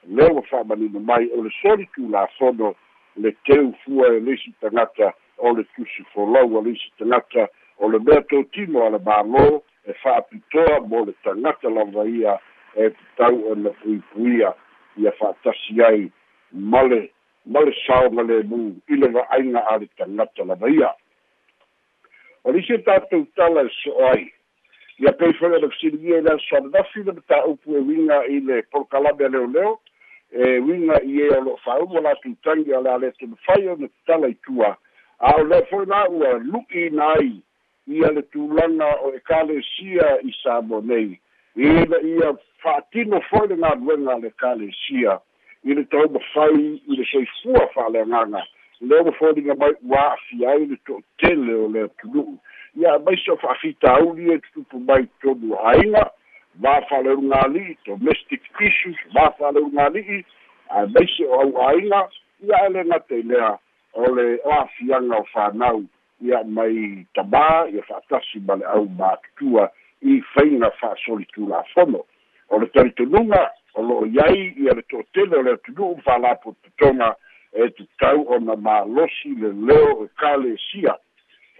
lea 0.07 0.31
ua 0.33 0.41
fa'amanino 0.41 0.99
mai 0.99 1.29
o 1.31 1.43
le 1.43 1.51
soli 1.61 1.87
tulafono 1.95 2.75
le 3.15 3.31
teu 3.45 3.73
fua 3.83 4.07
e 4.13 4.19
leisi 4.19 4.51
tagata 4.61 5.13
o 5.37 5.53
le 5.53 5.63
tusifolau 5.75 6.57
a 6.57 6.61
leisi 6.61 6.91
tagata 6.97 7.47
o 7.77 7.89
le 7.89 7.99
mea 7.99 8.21
totino 8.21 8.85
a 8.85 8.89
le 8.89 8.97
mālō 8.97 9.61
e 9.85 9.93
fa'apitoa 9.93 10.81
mo 10.87 11.05
le 11.05 11.13
tagata 11.23 11.69
lava 11.69 12.03
ia 12.07 12.39
e 12.75 12.89
tatau 12.89 13.51
ona 13.51 13.69
puipuia 13.69 14.53
ia 14.97 15.11
fa'atasi 15.11 15.83
ai 15.83 16.11
male 16.51 17.11
male 17.45 17.73
saoga 17.87 18.23
lemu 18.23 18.75
i 18.87 18.95
le 18.95 19.07
va'aiga 19.07 19.65
a 19.67 19.77
le 19.77 19.87
tagata 19.97 20.45
lava 20.45 20.69
ia 20.69 20.93
o 22.43 22.51
le 22.51 22.59
isi 22.59 22.77
tatou 22.83 23.25
tala 23.35 23.63
e 23.63 23.69
so'o 23.83 24.07
ai 24.11 24.33
ia 24.99 25.11
pei 25.11 25.33
foi 25.33 25.51
ona 25.53 25.69
fesiligia 25.69 26.17
i 26.17 26.21
le 26.21 26.31
asoananafi 26.31 27.03
le 27.03 27.11
mataupu 27.11 27.75
e 27.75 27.79
uiga 27.79 28.25
i 28.27 28.39
le 28.39 28.61
polokalame 28.61 29.25
a 29.25 29.29
leoleo 29.29 29.79
e 30.31 30.59
uiga 30.59 31.01
i 31.03 31.21
e 31.21 31.29
o 31.29 31.41
lo'o 31.41 31.57
fa'aumu 31.57 31.97
o 31.97 32.01
latou 32.01 32.35
tagi 32.43 32.73
a 32.73 32.81
le 32.81 32.89
a 32.89 32.97
le 32.97 33.11
tomafai 33.11 33.67
ona 33.67 33.87
tala 34.05 34.27
i 34.27 34.35
tua. 34.45 34.77
A 35.19 35.35
o 35.39 35.43
lea 35.43 35.65
foi 35.69 35.85
la 35.85 36.09
ua 36.09 36.37
lu'ina 36.37 37.13
ai 37.17 37.41
ia 37.87 38.11
le 38.11 38.21
tulaga 38.21 38.95
o 39.01 39.13
ekalesia 39.15 40.19
i 40.21 40.31
samo 40.43 40.81
nei 40.81 41.19
ina 41.55 42.01
ia 42.01 42.33
fa'atino 42.63 43.21
foi 43.29 43.47
le 43.47 43.55
galuega 43.55 44.17
le 44.17 44.27
ekalesia 44.27 45.19
i 45.63 45.73
le 45.73 45.83
tau 45.85 46.09
mafai 46.09 46.81
i 46.87 46.95
le 46.97 47.05
soifua 47.05 47.67
fa'aleagaga 47.73 48.41
lea 48.81 49.03
ua 49.03 49.11
foliga 49.11 49.55
mai 49.55 49.73
ua 49.89 49.99
a'afi 49.99 50.45
ai 50.45 50.65
le 50.65 50.77
to'otele 50.85 51.53
o 51.53 51.67
le 51.67 51.83
atunu'u 51.83 52.37
ia 52.75 52.99
maisi 52.99 53.31
o 53.31 53.37
fa'afitauli 53.37 54.33
e 54.33 54.39
tutupu 54.39 54.79
mai 54.79 55.07
tonu 55.21 55.55
aiga 55.65 56.11
vafa'aleugaali'i 56.55 57.77
domestic 57.85 58.41
issues 58.59 58.97
vafa'aleugaali'i 59.13 60.25
ae 60.69 60.85
maisi 60.85 61.25
o 61.25 61.41
au'aiga 61.41 62.09
ia 62.47 62.65
e 62.65 62.69
le 62.69 62.83
gata 62.83 63.15
i 63.15 63.21
lea 63.21 63.57
o 63.93 64.15
le 64.15 64.39
o 64.43 64.51
a'afiaga 64.51 65.17
o 65.17 65.23
fanau 65.23 65.83
ia 66.21 66.43
mai 66.43 67.05
tamā 67.15 67.69
ia 67.69 67.83
fa'atasi 67.83 68.39
ma 68.47 68.55
le 68.55 68.65
au 68.65 68.85
matutua 68.85 69.69
i 70.03 70.21
faiga 70.33 70.71
fa'asoli 70.79 71.25
tulafono 71.25 72.05
o 72.49 72.59
le 72.59 72.67
talitonuga 72.67 73.51
o 73.73 73.81
lo'o 73.81 74.05
iai 74.05 74.53
ia 74.57 74.73
le 74.73 74.83
to'atele 74.89 75.37
o 75.37 75.41
le 75.41 75.51
atunu'u 75.51 76.01
falapo 76.05 76.55
totoga 76.63 77.15
e 77.53 77.69
tatau 77.69 78.25
ona 78.27 78.55
malosi 78.55 79.35
le 79.35 79.53
leo 79.53 80.03
e 80.05 80.09
kalesia 80.15 80.97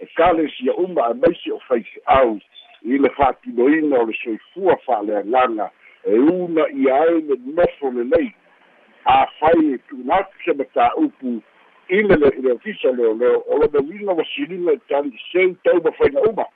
e 0.00 0.06
kalesia 0.16 0.74
uma 0.74 1.10
e 1.10 1.14
maisi 1.14 1.50
o 1.50 1.58
faife'au 1.68 2.38
i 2.82 2.98
le 2.98 3.10
fa'atinoina 3.16 3.98
o 3.98 4.06
le 4.06 4.14
soifua 4.22 4.76
fa'aleagaga 4.86 5.70
e 6.04 6.18
una 6.18 6.68
ia 6.68 7.00
ai 7.02 7.20
le 7.22 7.36
nofo 7.44 7.90
lelei 7.90 8.34
afai 9.04 9.74
e 9.74 9.78
tu'unatu 9.88 10.36
se 10.44 10.52
matā'upu 10.52 11.40
i 11.88 12.02
le 12.02 12.16
i 12.38 12.42
le 12.42 12.52
ofisa 12.52 12.92
leoleo 12.92 13.44
o 13.48 13.58
lona 13.58 13.80
uiga 13.80 14.12
wasiliga 14.12 14.72
i 14.72 14.80
tali 14.88 15.18
seu 15.32 15.54
tau 15.64 15.82
mafaiga 15.82 16.20
uma 16.20 16.46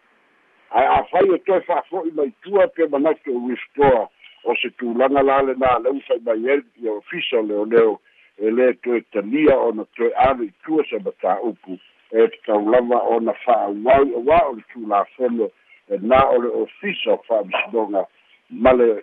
ae 0.71 0.87
afai 0.87 1.29
e 1.35 1.39
toe 1.39 1.61
fa'afo'i 1.61 2.11
maitua 2.17 2.69
pe 2.69 2.89
manatu 2.89 3.37
o 3.37 3.45
withdraw 3.47 4.09
o 4.45 4.55
se 4.61 4.71
tulaga 4.81 5.23
la 5.23 5.43
lenā 5.43 5.75
leu 5.85 6.01
fai 6.07 6.19
mai 6.25 6.51
ai 6.51 6.63
ia 6.83 6.93
ofisa 6.93 7.43
leoleo 7.43 7.99
e 8.39 8.51
lē 8.51 8.73
toe 8.83 9.01
talia 9.13 9.57
ona 9.59 9.85
toe 9.97 10.11
ave 10.29 10.45
i 10.45 10.53
tua 10.65 10.85
se 10.91 10.99
matā'upu 11.05 11.79
e 12.11 12.27
tatau 12.35 12.71
lava 12.71 13.01
ona 13.17 13.35
fa'auau 13.45 14.05
auā 14.21 14.41
o 14.49 14.53
le 14.57 14.65
tulafono 14.73 15.51
e 15.89 15.99
na 16.03 16.21
o 16.31 16.43
le 16.43 16.49
ofisa 16.63 17.13
o 17.13 17.23
fa'amasinoga 17.29 18.05
ma 18.51 18.73
le 18.73 19.03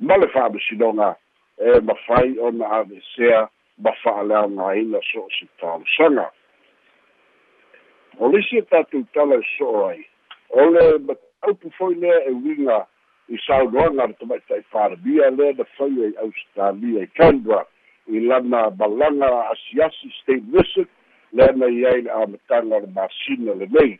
ma 0.00 0.16
le 0.16 0.28
fa'amasinoga 0.28 1.16
e 1.58 1.80
mafai 1.80 2.38
ona 2.38 2.70
avesea 2.80 3.48
ma 3.78 3.92
fa'aleaogāina 4.02 5.00
so 5.12 5.24
o 5.26 5.30
se 5.38 5.48
talosaga 5.60 6.30
o 8.18 8.28
lisi 8.28 8.58
e 8.58 8.62
tatou 8.62 9.04
tala 9.14 9.40
e 9.40 9.44
so'o 9.56 9.88
ai 9.88 10.04
o 10.50 10.70
le 10.70 10.98
mataupu 10.98 11.70
foi 11.70 11.94
lea 11.94 12.24
e 12.26 12.30
uiga 12.30 12.86
i 13.28 13.38
saunoaga 13.46 14.06
le 14.06 14.12
tamaita'i 14.12 14.62
palemia 14.72 15.30
lea 15.30 15.52
na 15.52 15.64
fai 15.64 16.04
ai 16.04 16.14
ausitalia 16.16 17.02
i 17.02 17.06
canbra 17.06 17.66
i 18.06 18.20
lana 18.20 18.70
malaga 18.70 19.50
asiasi 19.50 20.12
state 20.22 20.44
visit 20.52 20.88
lea 21.32 21.52
na 21.52 21.66
i 21.66 21.86
ai 21.86 22.00
le 22.02 22.10
amataga 22.10 22.80
le 22.80 22.86
masina 22.86 23.54
lenei 23.54 23.98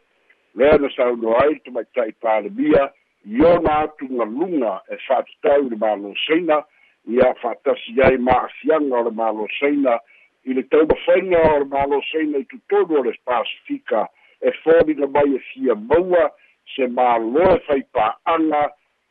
lea 0.54 0.78
na 0.78 0.90
saunoa 0.96 1.42
ai 1.44 1.60
tamaita'i 1.60 2.12
palemia 2.12 2.90
i 3.26 3.44
ona 3.44 3.78
atu 3.78 4.08
galuga 4.08 4.80
e 4.88 4.96
fa'atatau 4.96 5.66
i 5.66 5.70
le 5.70 5.76
malosaina 5.76 6.64
ia 7.08 7.34
fa'atasi 7.34 8.02
ai 8.02 8.18
ma'afiaga 8.18 8.96
o 8.96 9.04
le 9.04 9.10
malosaina 9.10 10.00
i 10.44 10.54
le 10.54 10.62
taumafaiga 10.62 11.38
o 11.52 11.58
le 11.58 11.64
malosaina 11.64 12.38
i 12.38 12.44
tutonu 12.44 13.00
o 13.00 13.02
le 13.04 13.12
pasifika 13.24 14.08
e 14.42 14.52
foliga 14.62 15.06
mai 15.06 15.34
e 15.34 15.38
fia 15.38 15.74
maua 15.74 16.30
se 16.74 16.86
mālo 16.86 17.44
e 17.56 17.58
fai 17.66 17.82
pa'aga 17.92 18.62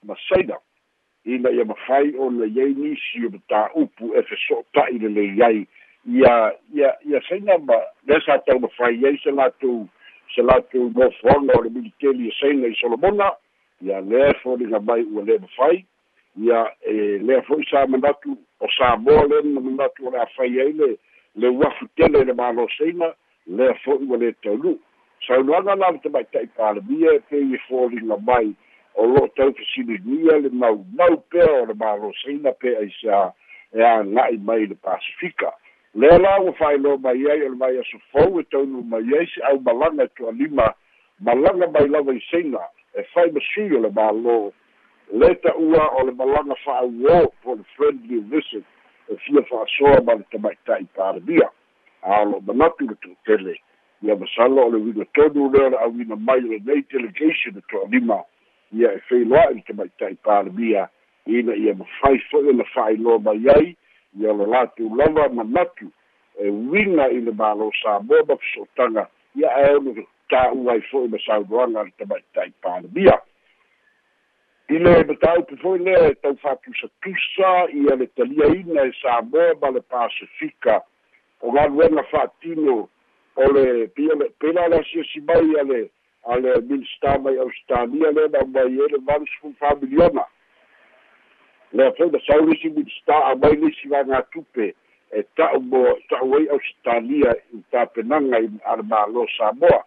ma 0.04 0.16
saina. 0.28 0.58
Ina 1.26 1.52
ia 1.52 1.66
mafai 1.66 2.16
ona 2.18 2.46
iai 2.46 2.74
nisi 2.74 3.26
o 3.26 3.30
mataupu 3.30 4.14
e 4.16 4.24
feso'ota'i 4.24 5.00
lelei 5.00 5.44
ai. 5.44 5.68
Ia 6.08 6.54
ia 6.74 6.96
ia 7.06 7.22
saina 7.28 7.58
ma 7.58 7.80
lea 8.08 8.22
sa 8.26 8.38
tau 8.46 8.60
mafai 8.60 9.06
ai 9.06 9.18
se 9.24 9.32
latou 9.32 9.88
se 10.36 10.42
latou 10.42 10.90
mofoaga 10.96 11.60
o 11.60 11.62
le 11.64 11.70
militeli 11.70 12.30
e 12.30 12.34
saina 12.40 12.68
i 12.68 12.76
solomona. 12.80 13.32
Ia 13.82 14.02
lea 14.02 14.34
foliga 14.44 14.80
mai 14.80 15.04
ua 15.04 15.24
lē 15.24 15.40
mafai 15.42 15.86
ia 16.38 16.72
e 16.86 17.18
lea 17.18 17.42
fo'i 17.42 17.66
sa 17.70 17.88
manatu 17.88 18.38
o 18.60 18.68
samoa 18.78 19.28
le 19.28 19.42
na 19.44 19.62
manatu 19.62 20.08
o 20.08 20.12
le 20.12 20.22
afai 20.22 20.60
ai 20.62 20.72
le 20.72 20.98
le 21.36 21.48
uafu 21.50 21.88
tele 21.96 22.24
le 22.24 22.34
maloseina 22.34 23.14
lea 23.48 23.74
fo'i 23.84 24.06
ua 24.06 24.18
lē 24.18 24.34
taunu'u 24.42 24.80
saunoaga 25.26 25.76
la 25.76 25.92
le 25.92 26.00
tamaita'i 26.00 26.48
palemia 26.48 27.14
e 27.14 27.20
pei 27.30 27.58
foliga 27.68 28.18
mai 28.18 28.54
o 28.94 29.06
lo'o 29.06 29.28
tau 29.36 29.54
fesiligia 29.54 30.40
le 30.40 30.50
maumau 30.50 31.18
pea 31.30 31.52
o 31.62 31.66
le 31.66 31.74
maloseina 31.74 32.52
pea 32.52 32.82
i 32.82 32.92
sa 33.02 33.34
e 33.74 33.84
aga'i 33.84 34.38
mai 34.38 34.66
le 34.66 34.76
pasifika. 34.76 35.54
Lea 35.94 36.18
la 36.18 36.42
ua 36.42 36.54
fa'ailoa 36.54 36.98
mai 36.98 37.30
ai 37.30 37.42
o 37.42 37.50
le 37.50 37.58
mai 37.58 37.78
aso 37.80 37.98
fou 38.12 38.40
e 38.40 38.44
taunu 38.44 38.82
mai 38.82 39.06
ai 39.20 39.28
se 39.34 39.42
au 39.42 39.60
malaga 39.60 40.04
e 40.04 40.10
tu'alima 40.16 40.74
malaga 41.20 41.68
mai 41.68 41.88
lava 41.90 42.14
i 42.14 42.22
seiga 42.30 42.70
e 42.94 43.04
fai 43.14 43.32
masui 43.32 43.76
o 43.76 43.82
le 43.82 43.90
mālō 43.90 44.52
le 45.14 45.36
ta'ua 45.46 45.86
o 45.98 46.06
le 46.06 46.12
malaga 46.12 46.56
fa'auō 46.66 47.28
po 47.44 47.56
le 47.56 47.64
friendly 47.76 48.20
visit 48.34 48.66
e 49.10 49.16
fia 49.18 49.42
fa'asoa 49.50 50.02
ma 50.06 50.14
le 50.14 50.26
tamaita'i 50.32 50.86
palemia 50.96 51.50
a 52.02 52.24
lo'o 52.24 52.42
manatu 52.42 52.88
le 52.88 52.96
tu'utele 53.02 53.58
ia 54.02 54.16
masala 54.16 54.62
o 54.62 54.72
le 54.72 54.78
uiga 54.78 55.06
tonu 55.14 55.52
lea 55.52 55.70
le 55.70 55.78
auina 55.78 56.16
mai 56.16 56.40
o 56.40 56.48
lenei 56.48 56.82
delegation 56.92 57.58
e 57.58 57.62
to'alima 57.70 58.24
ia 58.72 58.94
e 58.94 59.00
feiloa'i 59.10 59.54
le 59.54 59.62
tamaita'i 59.62 60.16
palemia 60.16 60.90
ina 61.26 61.56
ia 61.56 61.74
mafai 61.74 62.20
fo'i 62.32 62.50
ona 62.50 62.64
fa'ailoa 62.64 63.20
mai 63.20 63.50
ai 63.56 63.76
ia 64.20 64.34
le 64.34 64.46
latou 64.46 64.96
lava 64.96 65.30
manatu 65.30 65.92
e 66.40 66.50
uiga 66.50 67.10
i 67.10 67.22
le 67.22 67.32
malo 67.32 67.72
samoa 67.84 68.26
ma 68.28 68.38
feso'otaga 68.38 69.08
ia 69.36 69.50
e 69.68 69.76
ono 69.76 69.94
tā'ua 70.30 70.72
ai 70.74 70.82
fo'i 70.92 71.08
ma 71.08 71.18
saunoaga 71.26 71.84
le 71.84 71.92
tamaita'i 71.98 72.52
palemia 72.62 73.18
i 74.70 74.78
le 74.78 75.04
mataupu 75.08 75.58
fo'i 75.58 75.80
lea 75.80 76.10
e 76.12 76.16
tau 76.22 76.36
fa'atusatusa 76.44 77.52
ia 77.72 77.96
le 77.96 78.08
taliaina 78.08 78.84
e 78.84 78.92
samoa 79.02 79.56
ma 79.62 79.70
le 79.72 79.82
pasifika. 79.82 80.82
O 81.42 81.52
galuega 81.52 82.04
fa'atino 82.12 82.90
o 83.38 83.52
le 83.54 83.88
pia 83.88 84.14
le 84.16 84.30
pela 84.40 84.68
le 84.68 84.80
asiasi 84.80 85.22
mai 85.22 85.60
a 85.60 85.64
le 85.64 85.90
a 86.26 86.36
le 86.40 86.62
minista 86.62 87.18
mai 87.20 87.38
australia 87.38 88.12
le 88.12 88.28
na 88.34 88.42
mai 88.46 88.74
e 88.74 88.88
le 88.92 88.98
valu 89.06 89.26
sefulu 89.28 89.54
familiona 89.60 90.26
lea 91.74 91.92
foi 91.98 92.10
na 92.10 92.20
saulisi 92.28 92.70
minista 92.70 93.26
a 93.26 93.36
mai 93.36 93.56
lisi 93.56 93.88
vagatupe 93.88 94.74
e 95.12 95.24
ta'u 95.36 95.62
mo 95.62 95.84
ta'u 96.10 96.36
ai 96.36 96.48
australia 96.50 97.36
i 97.54 97.62
tapenaga 97.72 98.40
i 98.40 98.50
a 98.66 98.76
le 98.76 98.84
malo 98.84 99.28
samoa 99.38 99.84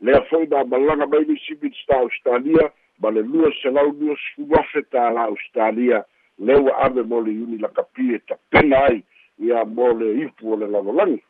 lea 0.00 0.22
foi 0.30 0.46
na 0.46 0.64
malaga 0.64 1.06
mai 1.06 1.24
lisi 1.24 1.58
minista 1.60 1.98
australia 1.98 2.72
ma 3.00 3.10
le 3.10 3.22
lua 3.22 3.52
selau 3.62 3.92
lua 4.00 4.16
sefulu 4.16 4.56
afe 4.58 4.82
tāla 4.90 5.28
australia 5.28 6.04
le 6.38 6.54
ua 6.56 6.72
ave 6.86 7.02
mo 7.02 7.20
le 7.20 7.32
iuni 7.32 7.58
lakapi 7.58 8.14
e 8.14 8.18
tapena 8.18 8.84
ai 8.88 9.04
ia 9.38 9.64
mo 9.64 9.92
le 9.92 10.24
ipu 10.24 10.52
o 10.52 10.56
le 10.56 10.66
lalolagi 10.66 11.22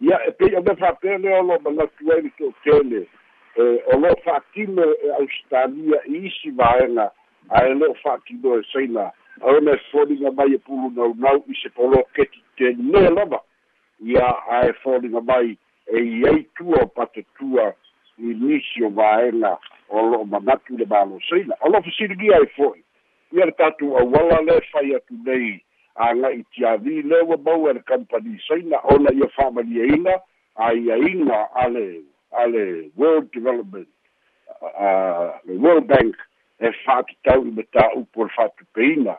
ia 0.00 0.20
e 0.26 0.32
pei 0.32 0.54
o 0.56 0.62
me 0.62 0.76
fa'apea 0.76 1.18
lea 1.18 1.40
o 1.40 1.42
lo 1.42 1.58
manatu 1.60 2.12
ai 2.12 2.22
le 2.22 2.30
to'otele 2.38 3.06
e 3.56 3.62
o 3.92 3.98
lo 3.98 4.14
fa'atino 4.24 4.82
e 4.82 5.10
australia 5.20 6.00
i 6.06 6.26
isi 6.26 6.50
vaega 6.50 7.10
ae 7.48 7.74
le 7.74 7.86
o 7.86 7.94
fa'atino 7.94 8.58
e 8.58 8.62
saina. 8.72 9.12
Aona 9.40 9.72
e 9.72 9.80
foliga 9.90 10.30
mai 10.32 10.54
e 10.54 10.58
pulu 10.58 10.90
naunau 10.90 11.44
i 11.48 11.54
se 11.62 11.70
polo 11.70 12.04
keti 12.14 12.42
tenē 12.56 13.08
lava. 13.14 13.40
Ia 14.00 14.28
ae 14.60 14.72
foliga 14.82 15.20
mai 15.20 15.56
e 15.86 16.02
iai 16.02 16.46
tua 16.56 16.82
o 16.82 16.86
patatua 16.86 17.74
i 18.18 18.34
nisi 18.34 18.84
o 18.84 18.90
vaega 18.90 19.58
o 19.88 20.02
lo'o 20.10 20.24
manatu 20.24 20.76
le 20.76 20.86
malosaina 20.86 21.54
o 21.60 21.68
lo 21.68 21.82
fasiligia 21.82 22.36
ai 22.36 22.46
fo'i 22.56 22.82
ia 23.32 23.46
le 23.46 23.52
tatou 23.52 23.96
auala 23.98 24.40
le 24.42 24.60
fai 24.72 24.94
atu 24.94 25.14
nei 25.24 25.62
aga'i 26.00 26.44
tiavi 26.54 27.02
le 27.02 27.20
ua 27.22 27.36
mau 27.36 27.68
e 27.68 27.72
le 27.72 27.80
company 27.80 28.38
saina 28.48 28.80
ona 28.84 29.12
ia 29.12 29.28
fa'amaliaina 29.36 30.20
aiaina 30.56 31.48
a 31.54 31.68
le 31.68 32.02
a 32.32 32.46
le 32.46 32.90
world 32.96 33.30
development 33.32 33.88
le 35.44 35.56
world 35.58 35.86
bank 35.86 36.16
e 36.58 36.72
fa'atatau 36.84 37.46
i 37.46 37.50
mataupu 37.50 38.20
o 38.20 38.24
le 38.24 38.30
fa'atupeina 38.36 39.16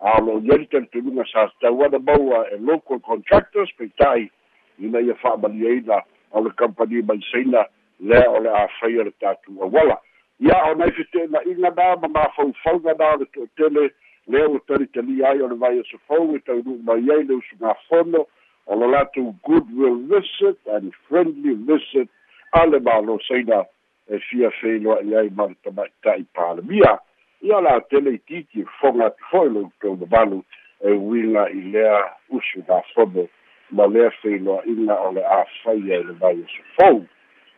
a 0.00 0.20
lo 0.20 0.40
ia 0.42 0.58
talitunuga 0.66 1.24
sa 1.32 1.46
tatau 1.48 1.84
ana 1.84 1.98
maua 1.98 2.46
e 2.50 2.58
local 2.58 2.98
contractors 3.00 3.70
peita'i 3.78 4.30
ina 4.78 5.00
ia 5.00 5.14
fa'amaliaina 5.14 6.02
o 6.32 6.40
le 6.40 6.50
company 6.50 7.02
mai 7.02 7.22
saina 7.30 7.66
lea 8.00 8.30
o 8.30 8.40
le 8.40 8.50
āfaia 8.50 9.04
le 9.04 9.12
tatou 9.20 9.62
auala 9.62 10.00
ia 10.40 10.64
o 10.70 10.74
nai 10.74 10.90
fetena'iga 10.90 11.70
na 11.70 11.96
ma 11.96 12.08
mafaufauga 12.08 12.94
na 12.98 13.14
o 13.14 13.16
le 13.16 13.26
to'atele 13.26 13.90
lea 14.26 14.48
ua 14.48 14.60
talitali 14.66 15.24
ai 15.24 15.42
o 15.42 15.48
le 15.48 15.54
vai 15.54 15.80
asofou 15.80 16.36
e 16.36 16.40
taunu'u 16.40 16.82
mai 16.82 17.10
ai 17.10 17.24
le 17.24 17.34
usugafono 17.34 18.26
o 18.66 18.76
lo 18.76 18.86
latou 18.88 19.34
goodwill 19.44 19.96
visit 20.08 20.58
and 20.66 20.92
friendly 21.08 21.54
visit 21.54 22.08
a 22.52 22.66
le 22.66 22.80
malosaina 22.80 23.64
e 24.08 24.18
fia 24.18 24.50
feiloa'i 24.50 25.16
ai 25.16 25.30
ma 25.36 25.46
le 25.46 25.56
tama'ita'i 25.64 26.24
palemia 26.34 26.98
ia 27.42 27.60
la 27.60 27.80
tele 27.80 28.14
ititi 28.14 28.64
foga 28.80 29.06
atu 29.06 29.24
fo'i 29.30 29.48
loutou 29.48 29.96
mamalu 29.96 30.44
e 30.80 30.90
uiga 30.92 31.48
i 31.50 31.60
lea 31.60 32.04
usugafono 32.30 33.28
ma 33.70 33.86
lea 33.86 34.10
feiloa'iga 34.10 35.00
o 35.00 35.12
le 35.12 35.22
āfaia 35.40 36.00
i 36.00 36.04
le 36.04 36.12
vai 36.12 36.36
asofou 36.44 37.04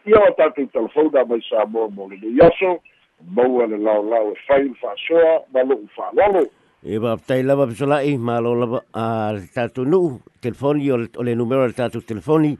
ia 0.06 0.18
o 0.18 0.34
tatou 0.34 0.66
telefona 0.66 1.24
mai 1.24 1.42
sa 1.50 1.66
mo 1.66 1.88
mo 1.90 2.10
aso 2.42 2.82
maua 3.24 3.66
le 3.66 3.78
laolao 3.78 4.32
e 4.32 4.36
fai 4.46 4.68
le 4.68 4.74
fa'asoa 4.74 5.44
ma 5.52 5.62
lo'u 5.62 5.86
fa'alolo 5.94 6.44
e 6.82 6.98
va 6.98 7.16
tai 7.16 7.42
lava 7.42 7.66
pesola'i 7.66 8.16
ma 8.16 8.38
lo 8.40 8.54
lava 8.54 8.84
a 8.92 9.32
le 9.32 9.48
tatou 9.52 9.84
nu'u 9.84 10.20
telefoni 10.40 10.90
o 10.90 10.96
le 10.96 11.34
numero 11.34 11.66
le 11.66 11.72
tatou 11.72 12.00
telefoni 12.00 12.56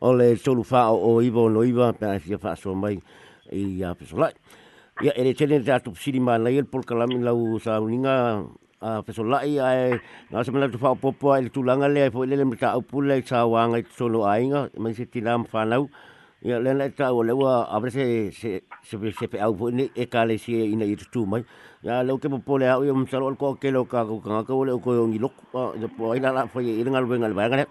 o 0.00 0.12
le 0.12 0.36
tolu 0.36 0.62
fa'o 0.62 0.94
o 0.94 1.22
iva 1.22 1.40
o 1.40 1.48
no 1.48 1.64
iva 1.64 1.92
pe 1.92 2.06
a 2.06 2.18
fa'asoa 2.18 2.74
mai 2.74 3.00
i 3.52 3.82
a 3.82 3.94
ia 5.02 5.12
e 5.16 5.24
le 5.24 5.34
tele 5.34 5.58
tatou 5.64 5.92
pisili 5.92 6.20
manai 6.20 6.60
le 6.60 6.68
polkalami 6.70 7.18
lau 7.18 7.58
sauninga 7.58 8.44
a 8.80 9.02
pesola'i 9.02 9.58
ae 9.58 9.98
nga 10.30 10.44
se 10.44 10.52
mana 10.52 10.68
tu 10.68 10.78
fa'o 10.78 10.94
popo 10.94 11.32
ai 11.32 11.42
le 11.42 11.50
tulaga 11.50 11.88
lea 11.88 12.10
foi 12.12 12.26
lele 12.26 12.44
mata 12.44 12.76
au 12.76 12.82
pula 12.82 13.16
i 13.16 13.24
ainga 13.24 14.68
mai 14.78 14.94
se 14.94 15.06
tina 15.06 15.38
mfanau 15.38 15.88
ia 16.44 16.60
le 16.60 16.74
na 16.76 16.88
ta 16.92 17.08
o 17.08 17.22
le 17.24 17.32
wa 17.32 17.64
a 17.72 17.80
se 17.90 18.30
se 18.30 18.60
se 18.84 18.96
se 19.18 19.26
pe 19.26 19.40
au 19.40 19.56
ni 19.72 19.88
e 19.96 20.04
ka 20.04 20.24
le 20.28 20.36
ina 20.36 20.84
i 20.84 20.94
tu 20.96 21.24
mai. 21.24 21.42
Ya 21.82 22.02
lo 22.02 22.18
ke 22.18 22.28
po 22.28 22.58
le 22.58 22.68
au 22.68 22.84
im 22.84 23.06
salo 23.08 23.34
ko 23.34 23.56
ke 23.56 23.72
lo 23.72 23.84
ka 23.84 24.04
ko 24.04 24.20
ka 24.20 24.44
ko 24.44 24.64
le 24.64 24.76
ko 24.76 25.08
ngi 25.08 25.18
lo 25.18 25.32
ya 25.80 25.88
po 25.88 26.12
ina 26.12 26.32
la 26.32 26.46
fo 26.46 26.60
i 26.60 26.84
ngal 26.84 27.06
venga 27.08 27.28
le 27.28 27.34
venga 27.34 27.66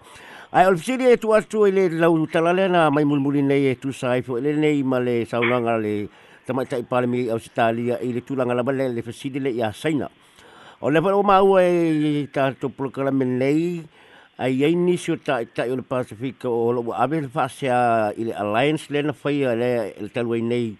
ai 0.50 0.66
ol 0.66 0.76
fisi 0.76 0.98
tu 1.18 1.30
atu 1.32 1.66
le 1.66 1.88
lau 1.88 2.26
tala 2.26 2.52
le 2.52 2.66
na 2.66 2.90
mai 2.90 3.04
mulmuli 3.04 3.42
nei 3.42 3.70
e 3.70 3.78
tu 3.78 3.92
sai 3.92 4.22
fo 4.22 4.38
le 4.38 4.52
nei 4.54 4.82
ma 4.82 4.98
le 4.98 5.24
saunanga 5.24 5.78
le 5.78 6.08
tama 6.44 6.64
tai 6.64 6.82
pale 6.82 7.06
mi 7.06 7.30
Australia 7.30 7.98
i 8.02 8.12
le 8.12 8.24
tulanga 8.24 8.54
la 8.54 8.62
le 8.72 8.88
le 8.88 9.02
fisi 9.02 9.38
le 9.38 9.50
ya 9.50 9.70
saina. 9.72 10.10
O 10.80 10.90
le 10.90 11.00
fa 11.00 11.14
o 11.14 11.22
ma 11.22 11.38
u 11.42 11.58
e 11.58 12.26
ta 12.32 12.50
to 12.58 12.68
program 12.70 13.22
nei 13.22 13.86
ai 14.38 14.64
ai 14.64 14.74
ni 14.74 14.96
sio 14.96 15.16
ta 15.16 15.44
ta 15.44 15.64
o 15.70 15.76
le 15.76 15.82
Pacific 15.82 16.44
o 16.44 16.72
lo 16.72 16.92
ave 16.92 17.22
fa 17.28 17.48
sia 17.48 18.12
ile 18.16 18.34
alliance 18.34 18.90
le 18.90 19.02
na 19.02 19.12
fai 19.12 19.44
le 19.44 19.94
el 19.98 20.10
talway 20.10 20.42
nei 20.42 20.76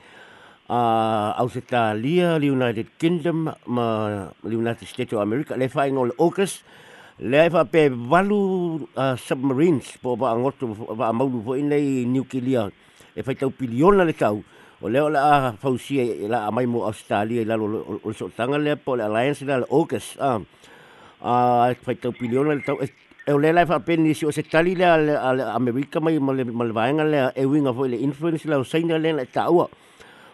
a 0.69 1.35
Australia, 1.39 2.39
le 2.39 2.49
United 2.49 2.87
Kingdom, 2.97 3.53
ma 3.67 4.31
le 4.43 4.55
United 4.57 4.89
States 4.89 5.13
of 5.13 5.21
America, 5.21 5.57
le 5.57 5.69
fai 5.69 5.93
ngol 5.93 6.13
August, 6.17 6.65
le 7.19 7.51
fa 7.51 7.65
pe 7.65 7.89
valu 7.93 8.89
uh, 8.97 9.15
submarines 9.15 9.95
po 10.03 10.17
ba 10.19 10.35
ngoto 10.35 10.75
ba 10.99 11.13
maulu 11.15 11.45
fo 11.47 11.55
nei 11.55 12.03
nuclear 12.11 12.73
e 13.15 13.23
fai 13.23 13.39
tau 13.39 13.55
piliona 13.55 14.03
le 14.03 14.15
tau 14.19 14.43
o 14.83 14.89
le 14.91 14.99
ola 14.99 15.55
fausia 15.63 16.03
la 16.27 16.51
mai 16.51 16.67
mo 16.67 16.83
Australia 16.83 17.47
la 17.47 17.55
lo 17.55 18.01
o 18.03 18.11
so 18.11 18.27
tanga 18.35 18.59
le 18.59 18.75
po 18.75 18.99
le 18.99 19.07
alliance 19.07 19.47
le 19.47 19.63
August 19.71 20.19
a 20.19 20.43
a 21.23 21.71
fai 21.87 21.95
tau 22.03 22.11
piliona 22.11 22.51
le 22.59 22.67
tau 22.67 22.83
e 22.83 22.91
o 23.27 23.39
le 23.39 23.53
lai 23.53 23.65
fa 23.65 23.81
peni 23.81 24.13
si 24.15 24.27
o 24.27 24.33
se 24.33 24.43
tali 24.43 24.75
le 24.75 24.85
a 24.85 25.55
Amerika 25.57 26.01
mai 26.01 26.19
ma 26.19 26.33
le 26.33 26.45
ma 26.45 26.65
le 26.65 26.73
vaenga 26.73 27.05
le 27.05 27.33
e 27.35 27.45
winga 27.45 27.73
fo 27.73 27.87
le 27.87 27.97
influence 27.97 28.45
le 28.45 28.57
o 28.57 28.65
saina 28.65 28.99
le 28.99 29.13
le 29.13 29.25
taua. 29.25 29.69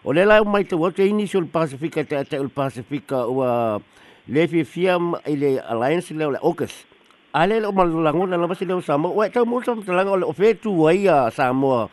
O 0.04 0.12
le 0.12 0.24
lai 0.24 0.42
mai 0.42 0.64
te 0.64 0.74
wate 0.74 1.06
ini 1.06 1.26
si 1.26 1.36
o 1.36 1.40
le 1.40 1.46
Pacifica 1.46 2.02
te 2.04 2.24
te 2.24 2.38
o 2.38 2.42
le 2.42 2.48
Pacifica 2.48 3.26
o 3.26 3.80
le 4.26 4.48
fi 4.48 4.66
i 4.88 5.36
le 5.36 5.60
alliance 5.60 6.10
le 6.10 6.24
o 6.26 6.30
le 6.30 6.38
AUKUS. 6.42 6.86
A 7.32 7.46
le 7.46 7.64
o 7.64 7.72
malango 7.72 8.26
na 8.26 8.36
lama 8.36 8.54
si 8.54 8.64
le 8.64 8.74
o 8.74 8.80
Samoa 8.80 9.14
o 9.14 9.22
e 9.22 9.30
tau 9.30 9.46
mo 9.46 9.62
sa 9.62 9.72
o 9.72 10.16
le 10.16 10.26
o 10.26 10.32
fetu 10.32 10.74
wai 10.74 11.06
a 11.06 11.30
Samoa 11.30 11.88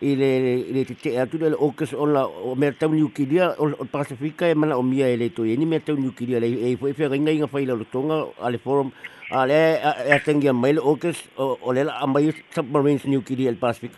i 0.00 0.14
le 0.14 0.70
le 0.72 0.84
te 0.84 0.94
te 0.94 1.18
atu 1.18 1.38
le 1.38 1.56
o 1.58 2.06
la 2.06 2.26
o 2.26 2.54
me 2.54 2.72
tau 2.72 2.88
New 2.88 3.10
Guinea 3.14 3.54
o 3.58 3.66
le 3.66 3.76
Pacifica 3.90 4.48
e 4.48 4.54
mana 4.54 4.78
o 4.78 4.82
mia 4.82 5.08
e 5.08 5.16
le 5.16 5.30
to 5.30 5.44
e 5.44 5.56
ni 5.56 5.66
me 5.66 5.80
tau 5.80 5.96
New 5.96 6.12
Guinea 6.12 6.40
le 6.40 6.46
e 6.46 6.76
foi 6.76 6.92
fia 6.92 7.14
inga 7.14 7.32
inga 7.32 7.46
fai 7.46 7.66
le 7.66 7.74
tonga 7.90 8.26
a 8.40 8.50
le 8.50 8.58
forum 8.58 8.92
a 9.30 9.46
le 9.46 9.80
e 10.06 10.18
tengia 10.24 10.52
mai 10.52 10.74
le 10.74 10.80
AUKUS 10.80 11.28
o 11.36 11.72
le 11.72 11.84
la 11.84 11.98
amai 11.98 12.32
submarines 12.50 13.06
New 13.06 13.22
Guinea 13.22 13.50
el 13.50 13.56
Pacific 13.56 13.90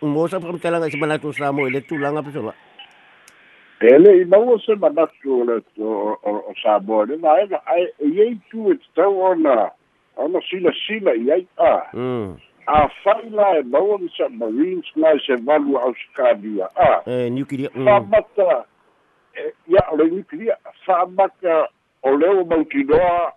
un 0.00 0.12
mo 0.12 0.28
sa 0.28 0.38
pram 0.38 0.58
talanga 0.58 0.90
se 0.90 0.96
mana 0.96 1.18
to 1.18 1.32
Samoa 1.32 1.70
le 1.70 1.80
tu 1.80 1.98
langa 1.98 2.22
pesola 2.22 2.54
ele 3.80 4.22
i 4.22 4.24
mau 4.24 4.58
se 4.58 4.74
manatu 4.76 5.40
o 5.40 5.44
le 5.44 5.60
o 5.78 6.16
o 6.22 7.04
le 7.04 7.16
na 7.16 7.42
ega 7.42 7.60
ai 7.66 7.90
e 8.00 8.38
tu 8.50 8.70
e 8.72 8.78
tau 8.94 9.18
ona 9.30 9.70
ona 10.16 10.40
sila 10.48 10.70
sila 10.86 11.14
i 11.14 11.30
ai 11.30 11.46
a 11.58 11.72
fai 13.02 13.30
la 13.30 13.58
e 13.58 13.62
mau 13.62 13.98
ni 13.98 14.08
sa 14.16 14.28
marines 14.28 14.86
na 14.96 15.18
se 15.26 15.36
valu 15.36 15.76
Australia. 15.76 16.68
A 16.76 17.02
e 17.06 17.30
nuclear 17.30 17.70
fa 17.72 18.00
mata 18.00 18.64
ia 19.68 19.82
o 19.92 19.96
le 19.96 20.04
nuclear 20.10 20.58
fa 20.86 21.06
mata 21.06 21.68
o 22.02 22.16
le 22.16 22.28
o 22.28 22.44
mautinoa 22.44 23.32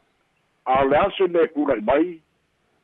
a 0.66 0.86
le 0.86 0.98
ase 0.98 1.28
le 1.28 1.48
kura 1.48 1.76
mai 1.82 2.20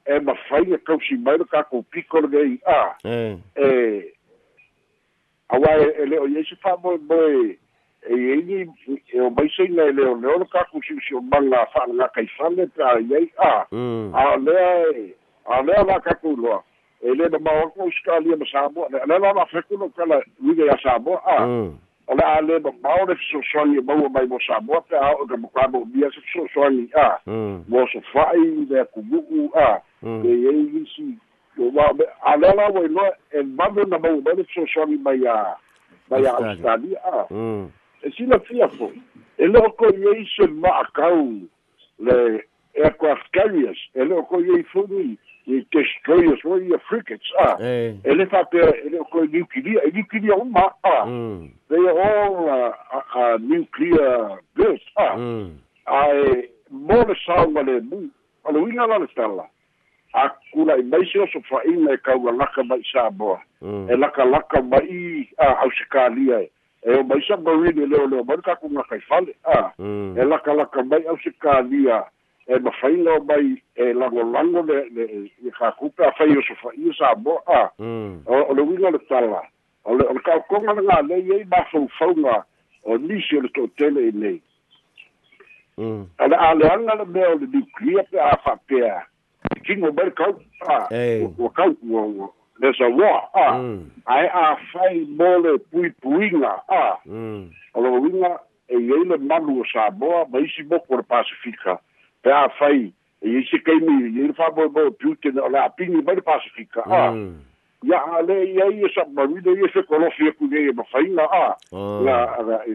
e 0.06 0.20
ma 0.20 0.34
fai 0.50 0.74
e 0.74 0.78
kausi 0.78 1.16
mai 1.18 1.38
le 1.38 1.46
kako 1.46 1.84
piko 1.92 2.22
le 2.22 2.46
i 2.54 2.60
a 2.66 2.96
e. 3.06 3.38
e 6.00 6.06
leo 6.06 6.28
i 6.28 6.38
eisi 6.38 6.56
wha 6.64 6.78
moe 6.84 6.98
moe 6.98 7.58
e 8.10 8.14
eini 8.14 8.68
e 9.14 9.22
o 9.22 9.30
mai 9.30 9.50
sei 9.56 9.68
nei 9.68 9.94
leo 9.94 10.16
leo 10.16 10.38
le 10.40 10.46
kaku 10.46 10.82
si 10.84 10.96
si 11.08 11.16
o 11.16 11.22
manga 11.22 11.68
wha 11.76 11.88
nga 11.88 12.08
kai 12.08 12.28
whane 12.40 12.66
pe 12.68 12.84
a 12.84 13.00
iei 13.00 13.32
a 13.40 14.38
lea 14.38 14.92
e 14.92 15.14
a 15.46 15.62
lea 15.62 15.84
la 15.84 16.00
kaku 16.00 16.36
loa 16.36 16.64
e 17.02 17.14
le 17.16 17.30
na 17.30 17.40
ko 17.76 17.88
iskalia 17.88 18.38
ma 18.38 18.46
Samoa 18.46 18.88
le 18.90 19.00
le 19.06 19.20
la 19.20 19.46
feku 19.46 19.78
no 19.78 19.90
kala 19.90 20.22
wige 20.44 20.66
ya 20.66 20.78
Samoa 20.84 21.22
a 21.26 21.44
o 22.08 22.16
le 22.16 22.24
a 22.24 22.42
le 22.42 22.60
ma 22.60 22.72
mawa 22.84 23.06
le 23.08 23.16
so 23.32 23.42
soani 23.52 23.82
maua 23.82 24.10
mai 24.10 24.26
mo 24.26 24.40
Samoa 24.48 24.82
pe 24.82 24.96
a 24.96 25.12
o 25.12 25.86
bia 25.86 26.10
se 26.12 26.22
so 26.34 26.48
soani 26.54 26.88
a 26.96 27.20
mo 27.68 27.88
so 27.92 28.00
fai 28.14 28.40
le 28.70 28.86
kugu 28.94 29.52
a 29.56 29.82
e 30.02 30.32
eini 30.32 30.88
si 30.96 31.18
wa 31.58 31.94
alela 32.26 32.72
wa 32.72 32.88
no 32.88 33.12
e 33.32 33.44
manu 33.44 33.84
na 33.88 34.00
mau 34.00 34.22
mai 34.22 34.46
so 34.74 34.86
ni 34.86 34.98
mai 34.98 35.26
a 35.28 35.58
mai 36.10 36.26
a 36.26 36.32
Australia 36.32 37.00
a 37.04 37.28
e 38.04 38.12
sila 38.16 38.40
fia 38.40 38.68
fo 38.68 38.92
e 39.38 39.46
lo 39.46 39.62
ko 39.72 39.92
ye 39.92 40.26
se 40.36 40.48
ma 40.48 40.70
akau 40.84 41.48
le 42.00 42.44
aircraft 42.76 43.28
carriers 43.34 43.78
e 43.94 44.04
lo 44.04 44.24
ko 44.24 44.40
ye 44.40 44.64
funu 44.72 45.18
i 45.46 45.66
destroyers 45.72 46.40
o 46.46 46.58
i 46.58 46.72
frigates 46.88 47.32
a. 47.40 47.58
E. 47.60 48.00
Le 48.16 48.26
fa 48.26 48.44
pe 48.46 48.60
e 48.60 48.90
le 48.90 49.00
ko 49.12 49.26
nuclear 49.26 49.84
e 49.86 50.32
o 50.32 50.44
ma 50.46 50.70
a. 50.84 51.06
They 51.70 51.78
are 51.78 52.00
all 52.00 52.50
uh, 52.50 53.38
nuclear 53.40 54.40
built 54.56 54.82
a 54.98 55.18
ai 55.86 56.50
mo 56.72 57.04
le 57.04 57.16
sa 57.26 57.44
le 57.46 57.82
mu 57.82 58.10
ala 58.46 58.60
winga 58.60 58.88
la 58.88 58.98
le 58.98 59.08
stalla 59.12 59.44
a 60.14 60.30
kula 60.54 60.78
i 60.80 60.84
mai 60.84 61.04
seo 61.12 61.26
sofaʻiga 61.26 61.94
e 61.94 61.98
kaualaka 61.98 62.64
mai 62.64 62.82
samoa 62.94 63.40
e 63.62 63.96
lakalaka 63.96 64.62
mai 64.62 65.28
a 65.38 65.48
ausikalia 65.64 66.42
e. 66.42 66.50
E 66.86 67.00
o 67.00 67.04
mai 67.04 67.22
samarine 67.28 67.86
leo 67.86 68.08
leo 68.08 68.24
mai 68.24 68.38
kakuga 68.38 68.84
kai 68.90 69.00
fale 69.10 69.36
a. 69.44 69.72
E 70.20 70.24
lakalaka 70.24 70.84
mai 70.84 71.04
ausikalia 71.08 72.04
e 72.48 72.60
mafaiga 72.60 73.14
o 73.14 73.24
mai 73.24 73.62
e 73.76 73.94
lagolago 73.94 74.62
le 74.62 74.90
le 74.96 75.04
e 75.48 75.52
kakupe 75.52 76.06
afai 76.06 76.38
o 76.38 76.42
sofaʻia 76.42 76.94
samoa 76.98 77.42
a 77.48 77.70
o 78.28 78.54
le 78.54 78.62
uiga 78.62 78.92
le 78.92 79.00
tala 79.10 79.42
o 79.86 79.96
le 79.96 80.04
o 80.04 80.14
le 80.14 80.20
kaukoga 80.20 80.74
le 80.74 80.88
galei 80.88 81.32
ai 81.34 81.46
mafaufauga 81.46 82.44
o 82.84 82.98
nisi 82.98 83.38
o 83.38 83.42
le 83.42 83.50
toʻatele 83.50 84.08
i 84.10 84.12
nei 84.12 84.42
a 86.18 86.28
le 86.28 86.36
aleaga 86.36 86.96
le 86.96 87.06
mea 87.06 87.30
o 87.32 87.36
le 87.36 87.48
nuclear 87.48 88.06
pe 88.12 88.20
a 88.20 88.38
faapea 88.44 89.06
kingo 89.64 89.92
ber 89.92 90.12
kau 90.12 90.36
a 90.68 90.88
o 91.40 91.50
kau 91.50 91.76
o 91.92 92.34
there's 92.60 92.80
a 92.82 92.90
war 92.90 93.30
a 93.34 93.46
ai 94.06 94.28
a 94.28 94.56
fai 94.72 95.06
mole 95.08 95.58
pui 95.72 95.90
puinga 96.02 96.60
a 96.68 96.98
o 97.74 97.82
lo 97.82 97.92
winga 98.02 98.40
e 98.68 98.76
ele 98.76 99.18
manu 99.18 99.62
o 99.62 99.66
Samoa 99.74 100.26
ma 100.30 100.40
isi 100.40 100.64
mo 100.64 100.80
por 100.80 101.04
Pasifika 101.04 101.80
pe 102.24 102.32
a 102.32 102.50
fai 102.60 102.94
e 103.22 103.30
isi 103.40 103.60
kai 103.60 103.80
mi 103.80 104.26
e 104.26 104.34
fa 104.34 104.50
bo 104.52 104.70
bo 104.70 104.92
Putin 104.92 105.40
o 105.40 105.50
la 105.50 105.70
pingi 105.70 106.02
ber 106.02 106.22
Pasifika 106.22 106.84
a 106.88 107.14
ya 107.84 108.00
ale 108.18 108.44
ia 108.48 108.66
ia 108.72 108.90
sa 108.96 109.06
marina 109.14 109.52
ia 109.52 109.68
se 109.74 109.84
kolofi 109.84 110.32
ku 110.38 110.48
ne 110.48 110.72
ma 110.72 110.84
fai 110.92 111.08
na 111.10 111.24
a 111.26 111.56
la 112.02 112.64
e 112.68 112.72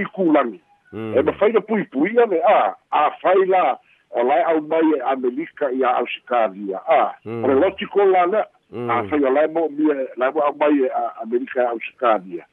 e 0.00 0.04
kulangi 0.14 0.60
e 0.92 1.22
ma 1.22 1.32
fai 1.32 1.52
na 1.52 1.60
pui 1.60 1.84
puinga 1.84 2.26
le 2.26 2.42
a 2.42 2.74
a 2.90 3.10
fai 3.22 3.46
la 3.46 3.78
o 4.10 4.22
lai 4.22 4.42
au 4.42 4.60
mai 4.60 4.92
e 4.96 5.00
Amerika 5.00 5.70
i 5.70 5.84
a 5.84 5.96
Ausikalia. 5.98 6.80
Ah, 6.88 7.14
mm. 7.24 7.44
o 7.44 7.48
loti 7.48 7.86
ko 7.86 8.04
la 8.04 8.24
le, 8.26 8.44
mm. 8.72 8.90
a 8.90 9.02
whai 9.02 9.24
o 9.24 9.30
lai 9.30 9.48
mo 9.48 9.68
mi 9.68 9.90
e, 9.90 10.08
lai 10.16 10.32
mo 10.32 10.40
au 10.40 10.54
mai 10.56 10.84
e 10.84 10.88
Amerika 11.22 11.62
i 11.62 11.66
Ausikalia. 11.66 12.46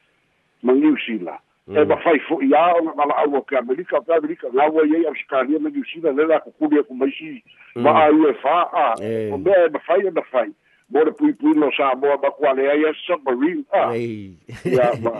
Ma 0.64 0.74
New 0.74 0.98
Zealand. 1.06 1.40
Mm. 1.40 1.45
E 1.68 1.84
ma 1.84 1.96
whai 1.98 2.20
fo 2.28 2.38
i 2.46 2.52
a 2.54 2.76
o 2.78 2.82
na 2.86 2.94
mala 2.94 3.16
au 3.24 3.38
o 3.38 3.42
ke 3.42 3.58
Amerika, 3.58 3.98
o 3.98 4.02
ke 4.06 4.14
Amerika, 4.14 4.52
ngā 4.54 4.68
wa 4.70 4.84
i 4.86 5.00
Ausikalia 5.10 5.60
ma 5.60 5.70
New 5.74 5.84
Zealand, 5.90 6.20
le 6.20 6.28
la 6.30 6.40
kukuri 6.40 6.78
e 6.78 6.84
kumaisi, 6.86 7.42
ma 7.76 7.96
a 8.04 8.12
i 8.14 8.22
e 8.30 8.36
wha, 8.44 8.58
ah, 8.84 8.94
o 9.34 9.38
mea 9.42 9.66
e 9.66 9.72
ma 9.74 9.82
whai 9.88 10.06
e 10.06 10.12
ma 10.14 10.22
whai. 10.32 10.54
Mo 10.94 11.02
le 11.02 11.12
pui 11.18 11.34
pui 11.34 11.56
no 11.58 11.72
sa 11.74 11.96
moa 11.98 12.20
ma 12.22 12.30
kua 12.38 12.54
lea 12.54 12.76
ia 12.78 12.94
submarine, 13.02 13.66
ah. 13.74 13.90
Ia, 13.98 14.92
ma, 15.02 15.16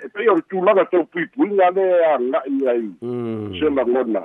e 0.00 0.08
pei 0.16 0.32
o 0.32 0.38
tūlanga 0.48 0.88
tau 0.88 1.04
pui 1.12 1.28
pui 1.36 1.52
ngā 1.52 1.68
le 1.76 1.86
a 2.08 2.16
ngai 2.24 2.56
ai, 2.72 2.88
se 3.60 3.68
la 3.76 3.84
ngona. 3.84 4.24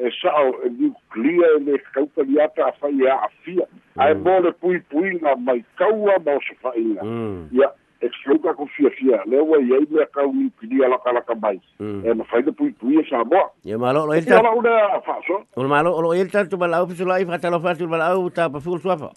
e 0.00 0.10
sa'o 0.16 0.62
e 0.64 0.68
nuclia 0.70 1.46
e 1.56 1.60
le 1.60 1.78
kaupali 1.92 2.40
ata 2.40 2.66
a 2.68 2.72
fai 2.80 3.06
a 3.06 3.20
afia. 3.26 3.66
Ae 4.00 4.14
mo 4.14 4.38
le 4.40 4.52
pui 4.52 4.80
puiga 4.88 5.36
mai 5.36 5.64
kaua 5.76 6.16
ma 6.24 6.32
o 6.38 6.40
sofa'iga 6.40 7.04
ia 7.52 7.68
e 8.02 8.08
flauka 8.22 8.54
ko 8.54 8.66
fia 8.76 8.90
fia 8.90 9.22
le 9.26 9.40
wa 9.40 9.58
ye 9.58 9.80
me 9.90 10.06
ka 10.12 10.26
ni 10.32 10.50
pidi 10.60 10.84
ala 10.84 10.98
kala 11.04 11.20
ka 11.22 11.34
mai 11.34 11.60
e 11.80 12.14
ma 12.14 12.24
fai 12.24 12.42
de 12.42 12.52
pui 12.52 12.72
pui 12.72 13.02
sa 13.08 13.24
mo 13.24 13.42
ye 13.64 13.76
malo 13.76 14.06
lo 14.06 14.12
elta 14.12 14.38
ala 14.38 14.52
una 14.52 15.00
fa 15.06 15.20
so 15.26 15.42
o 15.56 15.68
malo 15.68 16.00
lo 16.00 16.14
elta 16.14 16.48
tu 16.48 16.56
bala 16.56 16.82
ofisu 16.82 17.04
lai 17.04 17.24
fa 17.24 17.38
talo 17.38 17.60
fa 17.60 17.74
tu 17.74 17.86
bala 17.86 18.12
au 18.14 18.30
ta 18.30 18.48
pa 18.48 18.60
ful 18.60 18.80
suafa 18.80 19.10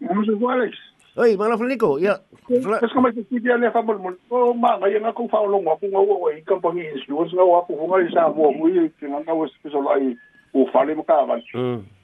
Vamos 0.00 0.28
a 0.28 0.52
Alex. 0.52 0.76
Oi, 1.16 1.36
malo 1.36 1.56
flico, 1.56 1.98
ya. 1.98 2.20
Es 2.50 2.92
como 2.92 3.08
que 3.12 3.22
si 3.24 3.40
ya 3.40 3.56
le 3.56 3.70
fa 3.70 3.82
mol 3.82 3.98
mol. 3.98 4.18
O 4.30 4.52
ma 4.52 4.78
ga 4.78 4.88
nga 4.88 5.12
ko 5.12 5.28
fa 5.28 5.38
lo 5.46 5.62
ngo 5.62 5.78
ko 5.78 5.86
ngo 5.86 6.02
wo 6.02 6.28
i 6.28 6.42
company 6.42 6.82
insurance 6.90 7.32
nga 7.32 7.44
wa 7.44 7.62
ko 7.64 7.72
nga 7.72 8.10
sa 8.10 8.28
mo 8.28 8.50
mo 8.50 8.68
i 8.68 8.90
nga 9.00 9.20
nga 9.22 9.32
wo 9.32 9.46
so 9.46 9.80
lai 9.80 10.16
o 10.54 10.66
fale 10.72 10.94
mo 10.94 11.02
ka 11.02 11.24
van. 11.26 11.42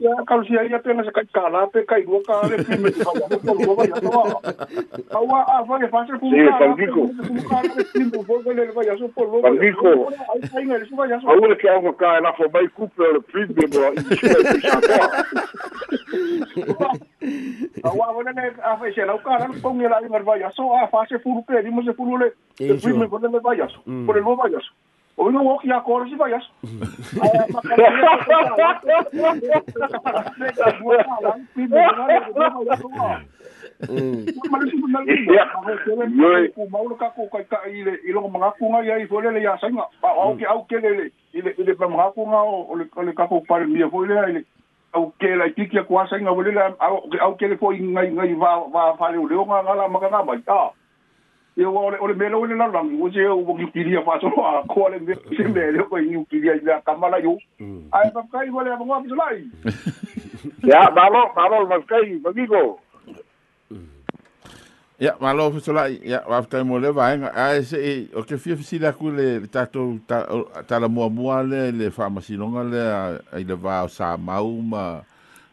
Ya 0.01 0.11
ka 0.27 0.43
si 0.43 0.55
ya 0.55 0.79
pe 0.79 0.91
nga 0.95 1.05
sa 1.05 1.13
ka 1.15 1.23
kala 1.33 1.67
pe 1.71 1.85
kai 1.87 2.03
do 2.03 2.21
ka 2.27 2.43
le 2.51 2.57
pe 2.65 2.77
me 2.83 2.91
ka 2.91 3.11
wa 3.15 3.27
ko 3.31 3.55
lo 3.55 3.75
wa 3.79 3.85
ya 3.87 3.97
no. 4.03 4.43
Awa 5.15 5.39
a 5.47 5.65
fa 5.65 5.79
le 5.79 5.87
fa 5.89 6.05
se 6.07 6.19
ku 6.19 6.27
ka. 6.31 6.59
Pandico. 6.59 7.03
Aure 11.31 11.57
que 11.57 11.69
algo 11.69 11.93
ka 11.93 12.21
na 12.21 12.33
fo 12.33 12.49
bai 12.49 12.67
couple 12.77 13.07
le 13.13 13.21
prime 13.21 13.55
mo 13.71 13.81
Awa 17.85 18.07
wala 18.17 18.33
na 18.33 18.43
a 18.67 18.77
fa 18.77 18.87
se 18.95 19.05
la 19.07 19.15
ka 19.19 19.39
na 19.39 19.47
ko 19.63 19.69
ngi 19.71 19.87
la 19.87 20.03
ngar 20.03 20.25
va 20.27 20.35
ya 20.43 20.51
so 20.51 20.75
a 20.75 20.91
fa 20.91 21.07
se 21.09 21.23
furu 21.23 21.43
pe 21.47 21.63
di 21.63 21.71
mo 21.71 21.83
se 21.87 21.93
furu 21.95 22.19
le. 22.19 22.35
Le 22.59 22.75
prime 22.83 23.07
ko 23.09 23.19
le 23.23 23.39
va 23.39 23.55
ya 23.55 23.69
so. 23.69 23.79
Por 24.07 24.17
el 24.19 24.25
va 24.27 24.51
ya 24.51 24.59
so. 24.59 24.75
O 25.21 25.31
no 25.31 25.43
wo 25.45 25.61
ya 25.65 25.81
ko 25.85 26.01
si 26.09 26.17
va 26.17 26.31
ya 26.33 26.41
so. 26.41 26.49
Mau 36.71 36.97
ka 36.97 37.11
ko 37.13 37.29
ka 37.29 37.59
ile 37.69 38.01
ilo 38.09 38.29
mga 38.29 38.51
kunga 38.57 38.81
ya 38.81 38.97
i 38.97 39.07
fole 39.07 39.31
le 39.31 39.43
ya 39.45 39.59
sanga. 39.61 39.85
Pa 40.01 40.09
au 40.09 40.37
ke 40.41 40.49
au 40.49 40.65
ke 40.65 40.81
le 40.81 41.13
ile 41.37 41.53
ile 41.59 41.75
pa 41.77 41.85
mga 41.85 42.17
kunga 42.17 42.41
o 42.41 42.75
le 42.81 43.13
ka 43.13 43.27
ko 43.29 43.45
pa 43.45 43.61
mi 43.61 43.85
fole 43.91 44.17
ile 44.17 44.45
au 44.95 45.13
ke 45.21 45.37
la 45.37 45.51
tiki 45.53 45.85
ko 45.85 46.01
sanga 46.09 46.33
wole 46.33 46.51
la 46.57 46.73
au 46.81 47.05
au 47.21 47.35
ke 47.37 47.45
le 47.45 47.57
fo 47.61 47.77
ngai 47.77 48.09
ngai 48.09 48.35
va 48.41 48.65
va 48.73 48.97
fa 48.97 49.13
le 49.13 49.21
le 49.21 49.37
nga 49.37 49.63
ngala 49.69 49.89
maka 49.89 50.09
nga 50.09 50.25
ba 50.25 50.35
ta. 50.47 50.73
Yo 51.61 51.77
ole 51.77 51.96
ole 52.01 52.14
melo 52.16 52.40
ole 52.40 52.57
la 52.57 52.66
lang 52.73 52.96
wo 52.96 53.11
je 53.12 53.20
wo 53.29 53.53
ki 53.55 53.66
kiria 53.75 54.01
fa 54.03 54.16
so 54.20 54.33
a 54.40 54.64
ko 54.64 54.88
le 54.88 54.99
me 54.99 55.14
se 55.37 55.44
me 55.44 55.73
le 55.77 55.85
ko 55.85 56.01
ni 56.01 56.25
kiria 56.33 56.57
ya 56.64 56.81
kamala 56.81 57.20
yo. 57.20 57.37
Ai 57.92 58.09
pa 58.14 58.25
kai 58.33 58.49
wole 58.49 58.73
ba 58.73 58.85
ngwa 58.85 59.03
bisulai. 59.05 59.44
Ya, 60.64 60.88
malo, 60.96 61.29
malo, 61.37 61.68
mas 61.68 61.85
kai, 61.85 62.16
magigo. 62.25 62.81
Ya, 65.01 65.16
malo 65.20 65.51
fisola 65.53 65.88
ya 65.88 66.25
wa 66.29 66.40
tai 66.44 66.62
mo 66.64 66.79
le 66.79 66.92
vai 66.92 67.16
a 67.25 67.62
se 67.62 68.09
o 68.16 68.23
ke 68.23 68.37
fia 68.37 68.57
fisila 68.57 68.92
ku 68.92 69.09
le 69.09 69.46
tato 69.49 69.96
ta 70.09 70.77
la 70.79 70.88
mo 70.88 71.09
mo 71.09 71.33
le 71.42 71.73
le 71.73 71.90
pharmacy 71.90 72.37
longa 72.37 72.64
le 72.64 72.81
ai 73.33 73.44
le 73.44 73.55
va 73.57 73.88
sa 73.88 74.16
mau 74.16 74.61
ma 74.61 75.01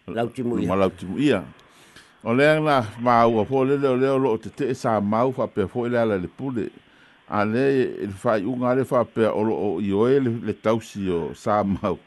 Lautimu 0.07 0.59
ia. 0.59 0.67
ma 0.67 0.75
lautimu 0.75 1.19
ia 1.19 1.43
o 2.23 2.33
le 2.33 2.59
na 2.59 2.85
ma 2.99 3.25
o 3.27 3.45
fo 3.45 3.63
le 3.63 3.77
le 3.77 3.95
le 3.95 4.17
lo 4.17 4.37
te 4.37 4.49
te 4.49 4.73
sa 4.73 4.99
mau 5.01 5.31
fa 5.31 5.47
pe 5.47 5.67
fo 5.67 5.87
le 5.87 5.97
ala 5.97 6.17
le 6.17 6.27
pule 6.27 6.69
a 7.29 7.45
le 7.45 7.63
il 8.03 8.11
fa 8.11 8.37
un 8.37 8.63
ale 8.63 8.85
fa 8.85 9.03
pe 9.05 9.27
o 9.27 9.43
lo 9.43 9.79
io 9.81 10.07
le 10.07 10.31
le 10.43 10.53
tausi 10.53 11.09
o 11.09 11.33
sa 11.35 11.63
mau 11.63 11.97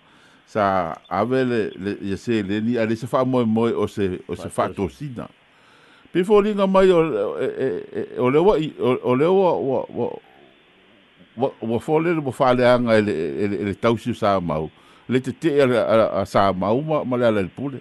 sa 0.46 0.98
ave 1.08 1.44
le 1.44 1.70
le 1.78 2.16
se 2.16 2.42
le 2.42 2.60
ni 2.60 2.76
ale 2.78 2.96
se 2.96 3.06
fa 3.06 3.24
mo 3.24 3.44
mo 3.44 3.68
o 3.70 3.86
se 3.86 4.18
o 4.28 4.34
se 4.34 4.48
fa 4.48 4.68
tosina 4.68 5.28
Pe 6.10 6.24
fo 6.26 6.40
linga 6.42 6.66
mai 6.66 6.90
o 6.90 6.98
o 8.18 8.30
le 8.30 8.38
wa 8.42 8.56
o 9.02 9.14
le 9.14 9.26
wa 9.30 9.52
wa 9.54 9.86
wa 11.38 11.50
wa 11.62 11.78
fo 11.78 12.00
le 12.00 12.14
mo 12.14 12.32
fa 12.32 12.52
le 12.52 12.66
anga 12.66 12.98
ele 12.98 13.14
ele 13.62 13.74
tausi 13.74 14.14
sa 14.14 14.40
mau 14.40 14.70
le 15.08 15.20
te 15.20 15.30
te 15.30 15.54
a 15.62 16.26
sa 16.26 16.52
mau 16.52 16.82
ma 16.82 17.04
ma 17.04 17.16
le 17.16 17.30
le 17.30 17.48
pule 17.48 17.78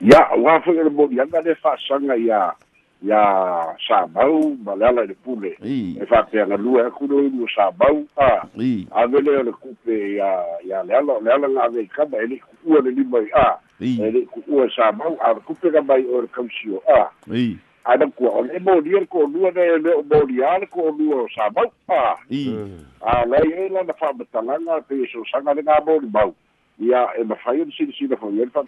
Ya, 0.00 0.28
wa 0.36 0.60
fo 0.60 0.72
le 0.72 0.88
mo 0.90 1.08
ya 1.12 1.24
le 1.24 1.54
fa 1.56 1.76
sanga 1.88 2.16
ya 2.16 2.54
ya 3.02 3.76
sa 3.86 4.06
mau 4.06 4.56
ma 4.64 4.74
le 4.74 5.06
le 5.06 5.14
pule. 5.24 5.56
E 5.60 6.06
fa 6.08 6.22
pe 6.22 6.40
na 6.44 6.56
lua 6.56 6.90
ku 6.90 7.06
no 7.06 7.20
no 7.20 7.46
sa 7.54 7.70
mau 7.78 8.04
a. 8.16 8.48
A 8.92 9.06
vele 9.06 9.44
le 9.44 9.52
kupe 9.52 10.16
ya 10.16 10.44
ya 10.64 10.82
le 10.82 10.94
ala 10.94 11.20
le 11.20 11.30
ala 11.32 11.48
nga 11.48 11.68
ve 11.68 11.84
ka 11.84 12.04
ba 12.06 12.16
ele 12.16 12.40
ku 12.40 12.80
le 12.80 12.90
lima 12.90 13.20
a. 13.34 13.60
ele 13.80 14.24
ku 14.32 14.40
ua 14.48 14.68
sa 14.72 14.92
mau 14.92 15.16
a 15.20 15.34
ku 15.34 15.54
pega 15.60 15.82
mai 15.82 16.04
o 16.04 16.24
kausio 16.32 16.80
a. 16.88 17.12
I 17.28 17.58
ana 17.84 18.08
ku 18.16 18.24
o 18.24 18.40
le 18.40 18.58
mo 18.60 18.80
dia 18.80 19.04
ko 19.04 19.28
lua 19.28 19.52
ne 19.52 19.84
le 19.84 20.00
o 20.00 20.02
mo 20.02 20.24
dia 20.24 20.60
ko 20.72 20.96
lua 20.96 21.28
sa 21.36 21.48
mau 21.52 21.68
a. 21.88 22.16
I 22.30 22.56
a 23.04 23.26
la 23.28 23.36
e 23.36 23.68
la 23.68 23.82
na 23.82 23.92
fa 23.92 24.12
batalanga 24.16 24.80
pe 24.88 25.04
so 25.12 25.24
sanga 25.28 25.52
le 25.52 25.60
nga 25.60 25.80
mo 25.84 26.00
mau. 26.08 26.34
Ia 26.80 27.12
e 27.20 27.24
ma 27.24 27.36
fai 27.36 27.64
ni 27.64 27.72
sini 27.76 27.92
sini 27.92 28.16
fo 28.16 28.32
ye 28.32 28.46
fa 28.48 28.64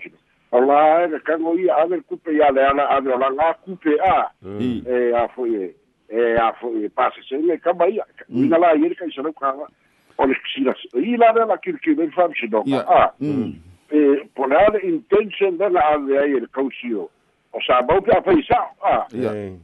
sini 0.60 1.00
ala 1.00 1.16
e 1.16 1.18
ka 1.24 1.38
ngo 1.38 1.54
ia 1.58 1.76
ave 1.76 2.00
ku 2.08 2.16
pe 2.16 2.36
ya 2.36 2.50
le 2.50 2.66
ana 2.66 2.88
ave 2.90 3.16
la 3.16 3.30
nga 3.32 3.54
ku 3.64 3.76
pe 3.76 3.96
a 3.98 4.30
e 4.44 5.12
a 5.12 5.28
fo 5.28 5.46
ye 5.46 5.74
e 6.08 6.36
a 6.36 6.52
fo 6.60 6.72
ye 6.76 6.88
pasa 6.88 7.22
se 7.28 7.36
le 7.36 7.56
ka 7.58 7.72
mai 7.72 8.00
ina 8.28 8.58
la 8.58 8.72
ye 8.72 8.94
ka 8.94 9.04
isa 9.06 9.22
ka 9.32 9.54
o 10.18 10.26
le 10.26 10.34
sina 10.54 10.74
i 10.94 11.16
la 11.16 11.32
le 11.32 12.10
fa 12.10 12.28
sini 12.36 12.76
a. 12.76 13.12
E 13.92 14.24
po 14.34 14.46
le 14.46 14.56
ale 14.56 14.78
intention 14.84 15.56
la 15.58 15.80
ave 15.96 16.18
ai 16.18 16.40
le 16.40 16.46
kausio. 16.52 17.08
O 17.52 17.60
sa 17.60 17.82
pe 17.82 18.12
a 18.12 18.20
a. 18.80 19.06
Ia. 19.12 19.56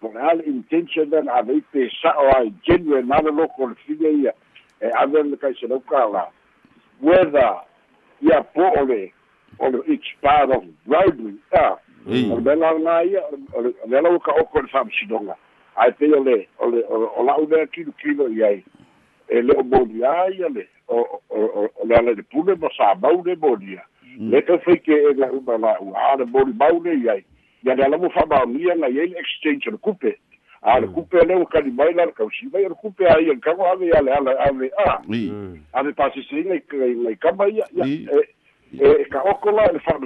po 0.00 0.12
le 0.14 0.20
ale 0.20 0.42
intention 0.46 1.10
la 1.10 1.34
ave 1.38 1.60
pe 1.72 1.88
sa 2.02 2.14
o 2.16 2.30
ai 2.36 2.52
genuine 2.64 3.08
na 3.08 3.20
le 3.20 3.30
loko 3.30 3.66
le 3.66 3.74
fige 3.86 4.12
ia 4.22 4.32
e 4.80 4.90
ave 4.94 5.22
le 5.22 5.36
kai 5.36 5.54
se 5.60 5.66
lo 5.66 5.80
kala 5.80 6.28
whether 7.00 7.60
ia 8.22 8.42
po 8.54 8.70
ole 8.80 9.12
ole 9.58 9.82
it's 9.86 10.08
part 10.22 10.50
of 10.50 10.62
bribery 10.86 11.34
ah 11.52 11.76
Ei. 12.08 12.30
o 12.32 12.38
le 12.40 12.54
la 12.54 12.72
na 12.78 13.02
ia 13.02 13.20
o 13.54 13.60
le 13.62 13.72
le 13.88 14.00
la 14.00 14.18
ka 14.18 14.32
o 14.40 14.44
ko 14.44 14.60
le 14.60 14.68
fam 14.68 14.88
sidonga 15.00 15.34
ai 15.76 15.90
pe 15.92 16.06
ole 16.14 16.48
ole 16.58 16.82
o 16.90 17.22
la 17.24 17.36
u 17.38 17.46
le 17.50 17.66
kilo 17.66 17.92
kilo 18.02 18.28
ia 18.28 18.50
e 19.28 19.42
le 19.42 19.52
o 19.56 19.62
bodia 19.62 20.30
ia 20.30 20.48
le 20.48 20.66
o 20.88 21.68
le 21.84 21.94
ala 21.96 22.14
de 22.14 22.22
pule 22.22 22.54
ma 22.56 22.68
sa 22.76 22.94
bau 22.94 23.22
de 23.22 23.34
bodia 23.36 23.82
le 24.18 24.40
ka 24.42 24.58
fe 24.58 24.76
ke 24.78 24.92
e 25.10 25.12
la 25.14 25.28
u 25.32 25.42
la 25.46 25.76
u 25.80 25.92
a 25.94 26.16
le 26.16 26.24
bodi 26.24 26.52
bau 26.52 26.80
le 26.84 26.94
ia 26.96 27.16
ia 27.64 27.74
le 27.74 27.82
ala 27.84 27.98
mo 27.98 28.08
fa 28.10 28.24
ba 28.26 28.46
mia 28.46 28.74
na 28.74 28.88
ia 28.88 29.04
exchange 29.18 29.66
le 29.70 29.76
kupe 29.78 30.16
a 30.62 30.80
le 30.80 30.86
kupe 30.88 31.14
le 31.28 31.34
o 31.36 31.44
ka 31.46 31.60
di 31.60 31.70
mai 31.70 31.92
la 31.94 32.06
ka 32.10 32.24
si 32.40 32.48
vai 32.48 32.62
le 32.68 32.74
kupe 32.74 33.04
ai 33.06 33.36
ka 33.40 33.52
wa 33.58 33.72
ave 33.72 33.90
ala 33.98 34.16
ala 34.16 34.32
ave 34.48 34.70
a 34.86 34.98
i 35.12 35.30
ave 35.74 35.92
pasi 35.92 36.22
se 36.30 36.42
ngai 36.42 36.62
ngai 36.72 37.16
ka 37.20 37.32
mai 37.36 37.50
ia 37.52 37.66
ia 37.76 37.84
I- 37.84 38.08
e 38.72 38.88
e 39.02 39.04
ka 39.08 39.22
okola 39.22 39.72
le 39.72 39.78
fa 39.78 39.98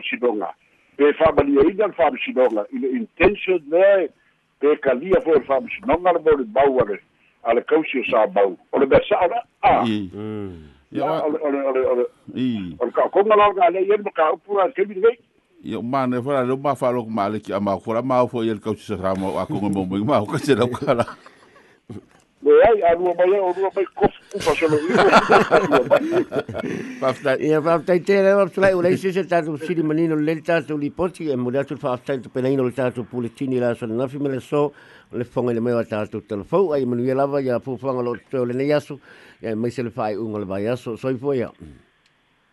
pe 0.96 1.12
fa 1.18 1.32
ba 1.32 1.42
li 1.42 1.58
ida 1.70 1.86
le 1.86 1.92
fa 1.92 2.10
sidonga 2.24 2.66
ile 2.72 2.88
intention 2.88 3.60
there 3.70 4.08
pe 4.60 4.76
ka 4.76 4.92
lia 4.94 5.20
fo 5.20 5.34
le 5.34 5.40
fa 5.40 5.60
sidonga 5.74 6.12
le 6.12 6.18
bodi 6.18 6.44
bau 6.44 6.80
ale 6.80 6.98
ale 7.44 7.60
kausi 7.62 8.04
sa 8.10 8.26
bau. 8.26 8.56
O 8.72 8.78
le 8.78 8.86
besa 8.86 9.16
ala 9.18 9.42
a. 9.62 9.82
I 9.86 10.10
Mm. 10.14 10.72
Ya, 10.92 11.04
ia 11.04 11.24
ole 11.24 11.38
ole 11.40 11.60
ole 11.64 11.80
ole 11.88 12.04
i 12.36 12.76
ole 12.78 12.92
ka 12.92 13.08
konga 13.08 13.36
la 13.36 13.48
ga 13.56 13.70
le 13.72 13.80
yen 13.80 14.04
ka 14.12 14.32
upura 14.36 14.68
ke 14.76 14.84
bi 14.84 15.00
ngai 15.00 15.16
ia 15.64 15.80
ma 15.80 16.06
ne 16.06 16.20
fa 16.20 16.44
le 16.44 16.56
ma 16.56 16.74
fa 16.74 16.92
lo 16.92 17.06
ma 17.08 17.28
le 17.32 17.40
ki 17.40 17.52
ama 17.52 17.80
ko 17.80 17.96
ma 18.02 18.26
fo 18.28 18.44
ia 18.44 18.54
ka 18.60 18.76
sa 18.76 19.00
sa 19.00 19.14
ma 19.16 19.32
a 19.40 19.46
ko 19.48 19.56
mo 19.56 19.72
mo 19.72 20.04
ma 20.04 20.20
ko 20.20 20.36
se 20.36 20.52
la. 20.54 20.68
kala 20.68 21.06
le 22.42 22.62
ai 22.68 22.82
a 22.82 22.94
ru 22.94 23.14
mai 23.18 23.38
o 23.38 23.52
ru 23.52 23.70
mai 23.74 23.84
ko 23.94 24.06
ku 24.30 24.38
fa 24.38 24.52
solo 24.54 24.76
pa 27.00 27.12
fa 27.12 27.36
Ia 27.38 27.60
fa 27.62 27.78
tai 27.86 28.00
te 28.00 28.22
le 28.22 28.34
wa 28.34 28.46
tsai 28.48 28.72
ule 28.74 28.96
se 28.96 29.12
se 29.12 29.22
tatu 29.24 29.56
siri 29.58 29.82
manino 29.82 30.16
le 30.16 30.34
tatu 30.40 30.76
li 30.76 30.90
poti 30.90 31.30
e 31.30 31.36
mo 31.36 31.50
le 31.50 31.58
atu 31.58 31.76
fa 31.76 31.96
tai 32.04 32.18
tu 32.20 32.28
penaino 32.30 32.64
le 32.64 32.72
tatu 32.72 33.04
puletini 33.04 33.58
la 33.60 33.74
so 33.74 33.86
na 33.86 34.08
fi 34.08 34.18
me 34.18 34.28
le 34.34 34.40
so 34.40 34.72
le 35.12 35.24
fonga 35.24 35.52
le 35.52 35.60
mai 35.60 35.74
wa 35.74 35.84
tatu 35.84 36.20
telefo 36.26 36.72
ai 36.72 36.84
manu 36.84 37.04
ia 37.04 37.14
lava 37.14 37.40
ia 37.40 37.60
fu 37.60 37.76
fonga 37.76 38.02
lo 38.02 38.16
te 38.30 38.44
le 38.44 38.54
ne 38.54 38.64
yasu 38.64 38.98
ia 39.42 39.54
mai 39.54 39.70
se 39.70 39.82
le 39.82 39.90
fai 39.90 40.16
unga 40.16 40.38
le 40.38 40.44
vai 40.44 40.62
yaso 40.64 40.96
soi 40.96 41.16
foi 41.16 41.38
ia 41.38 41.50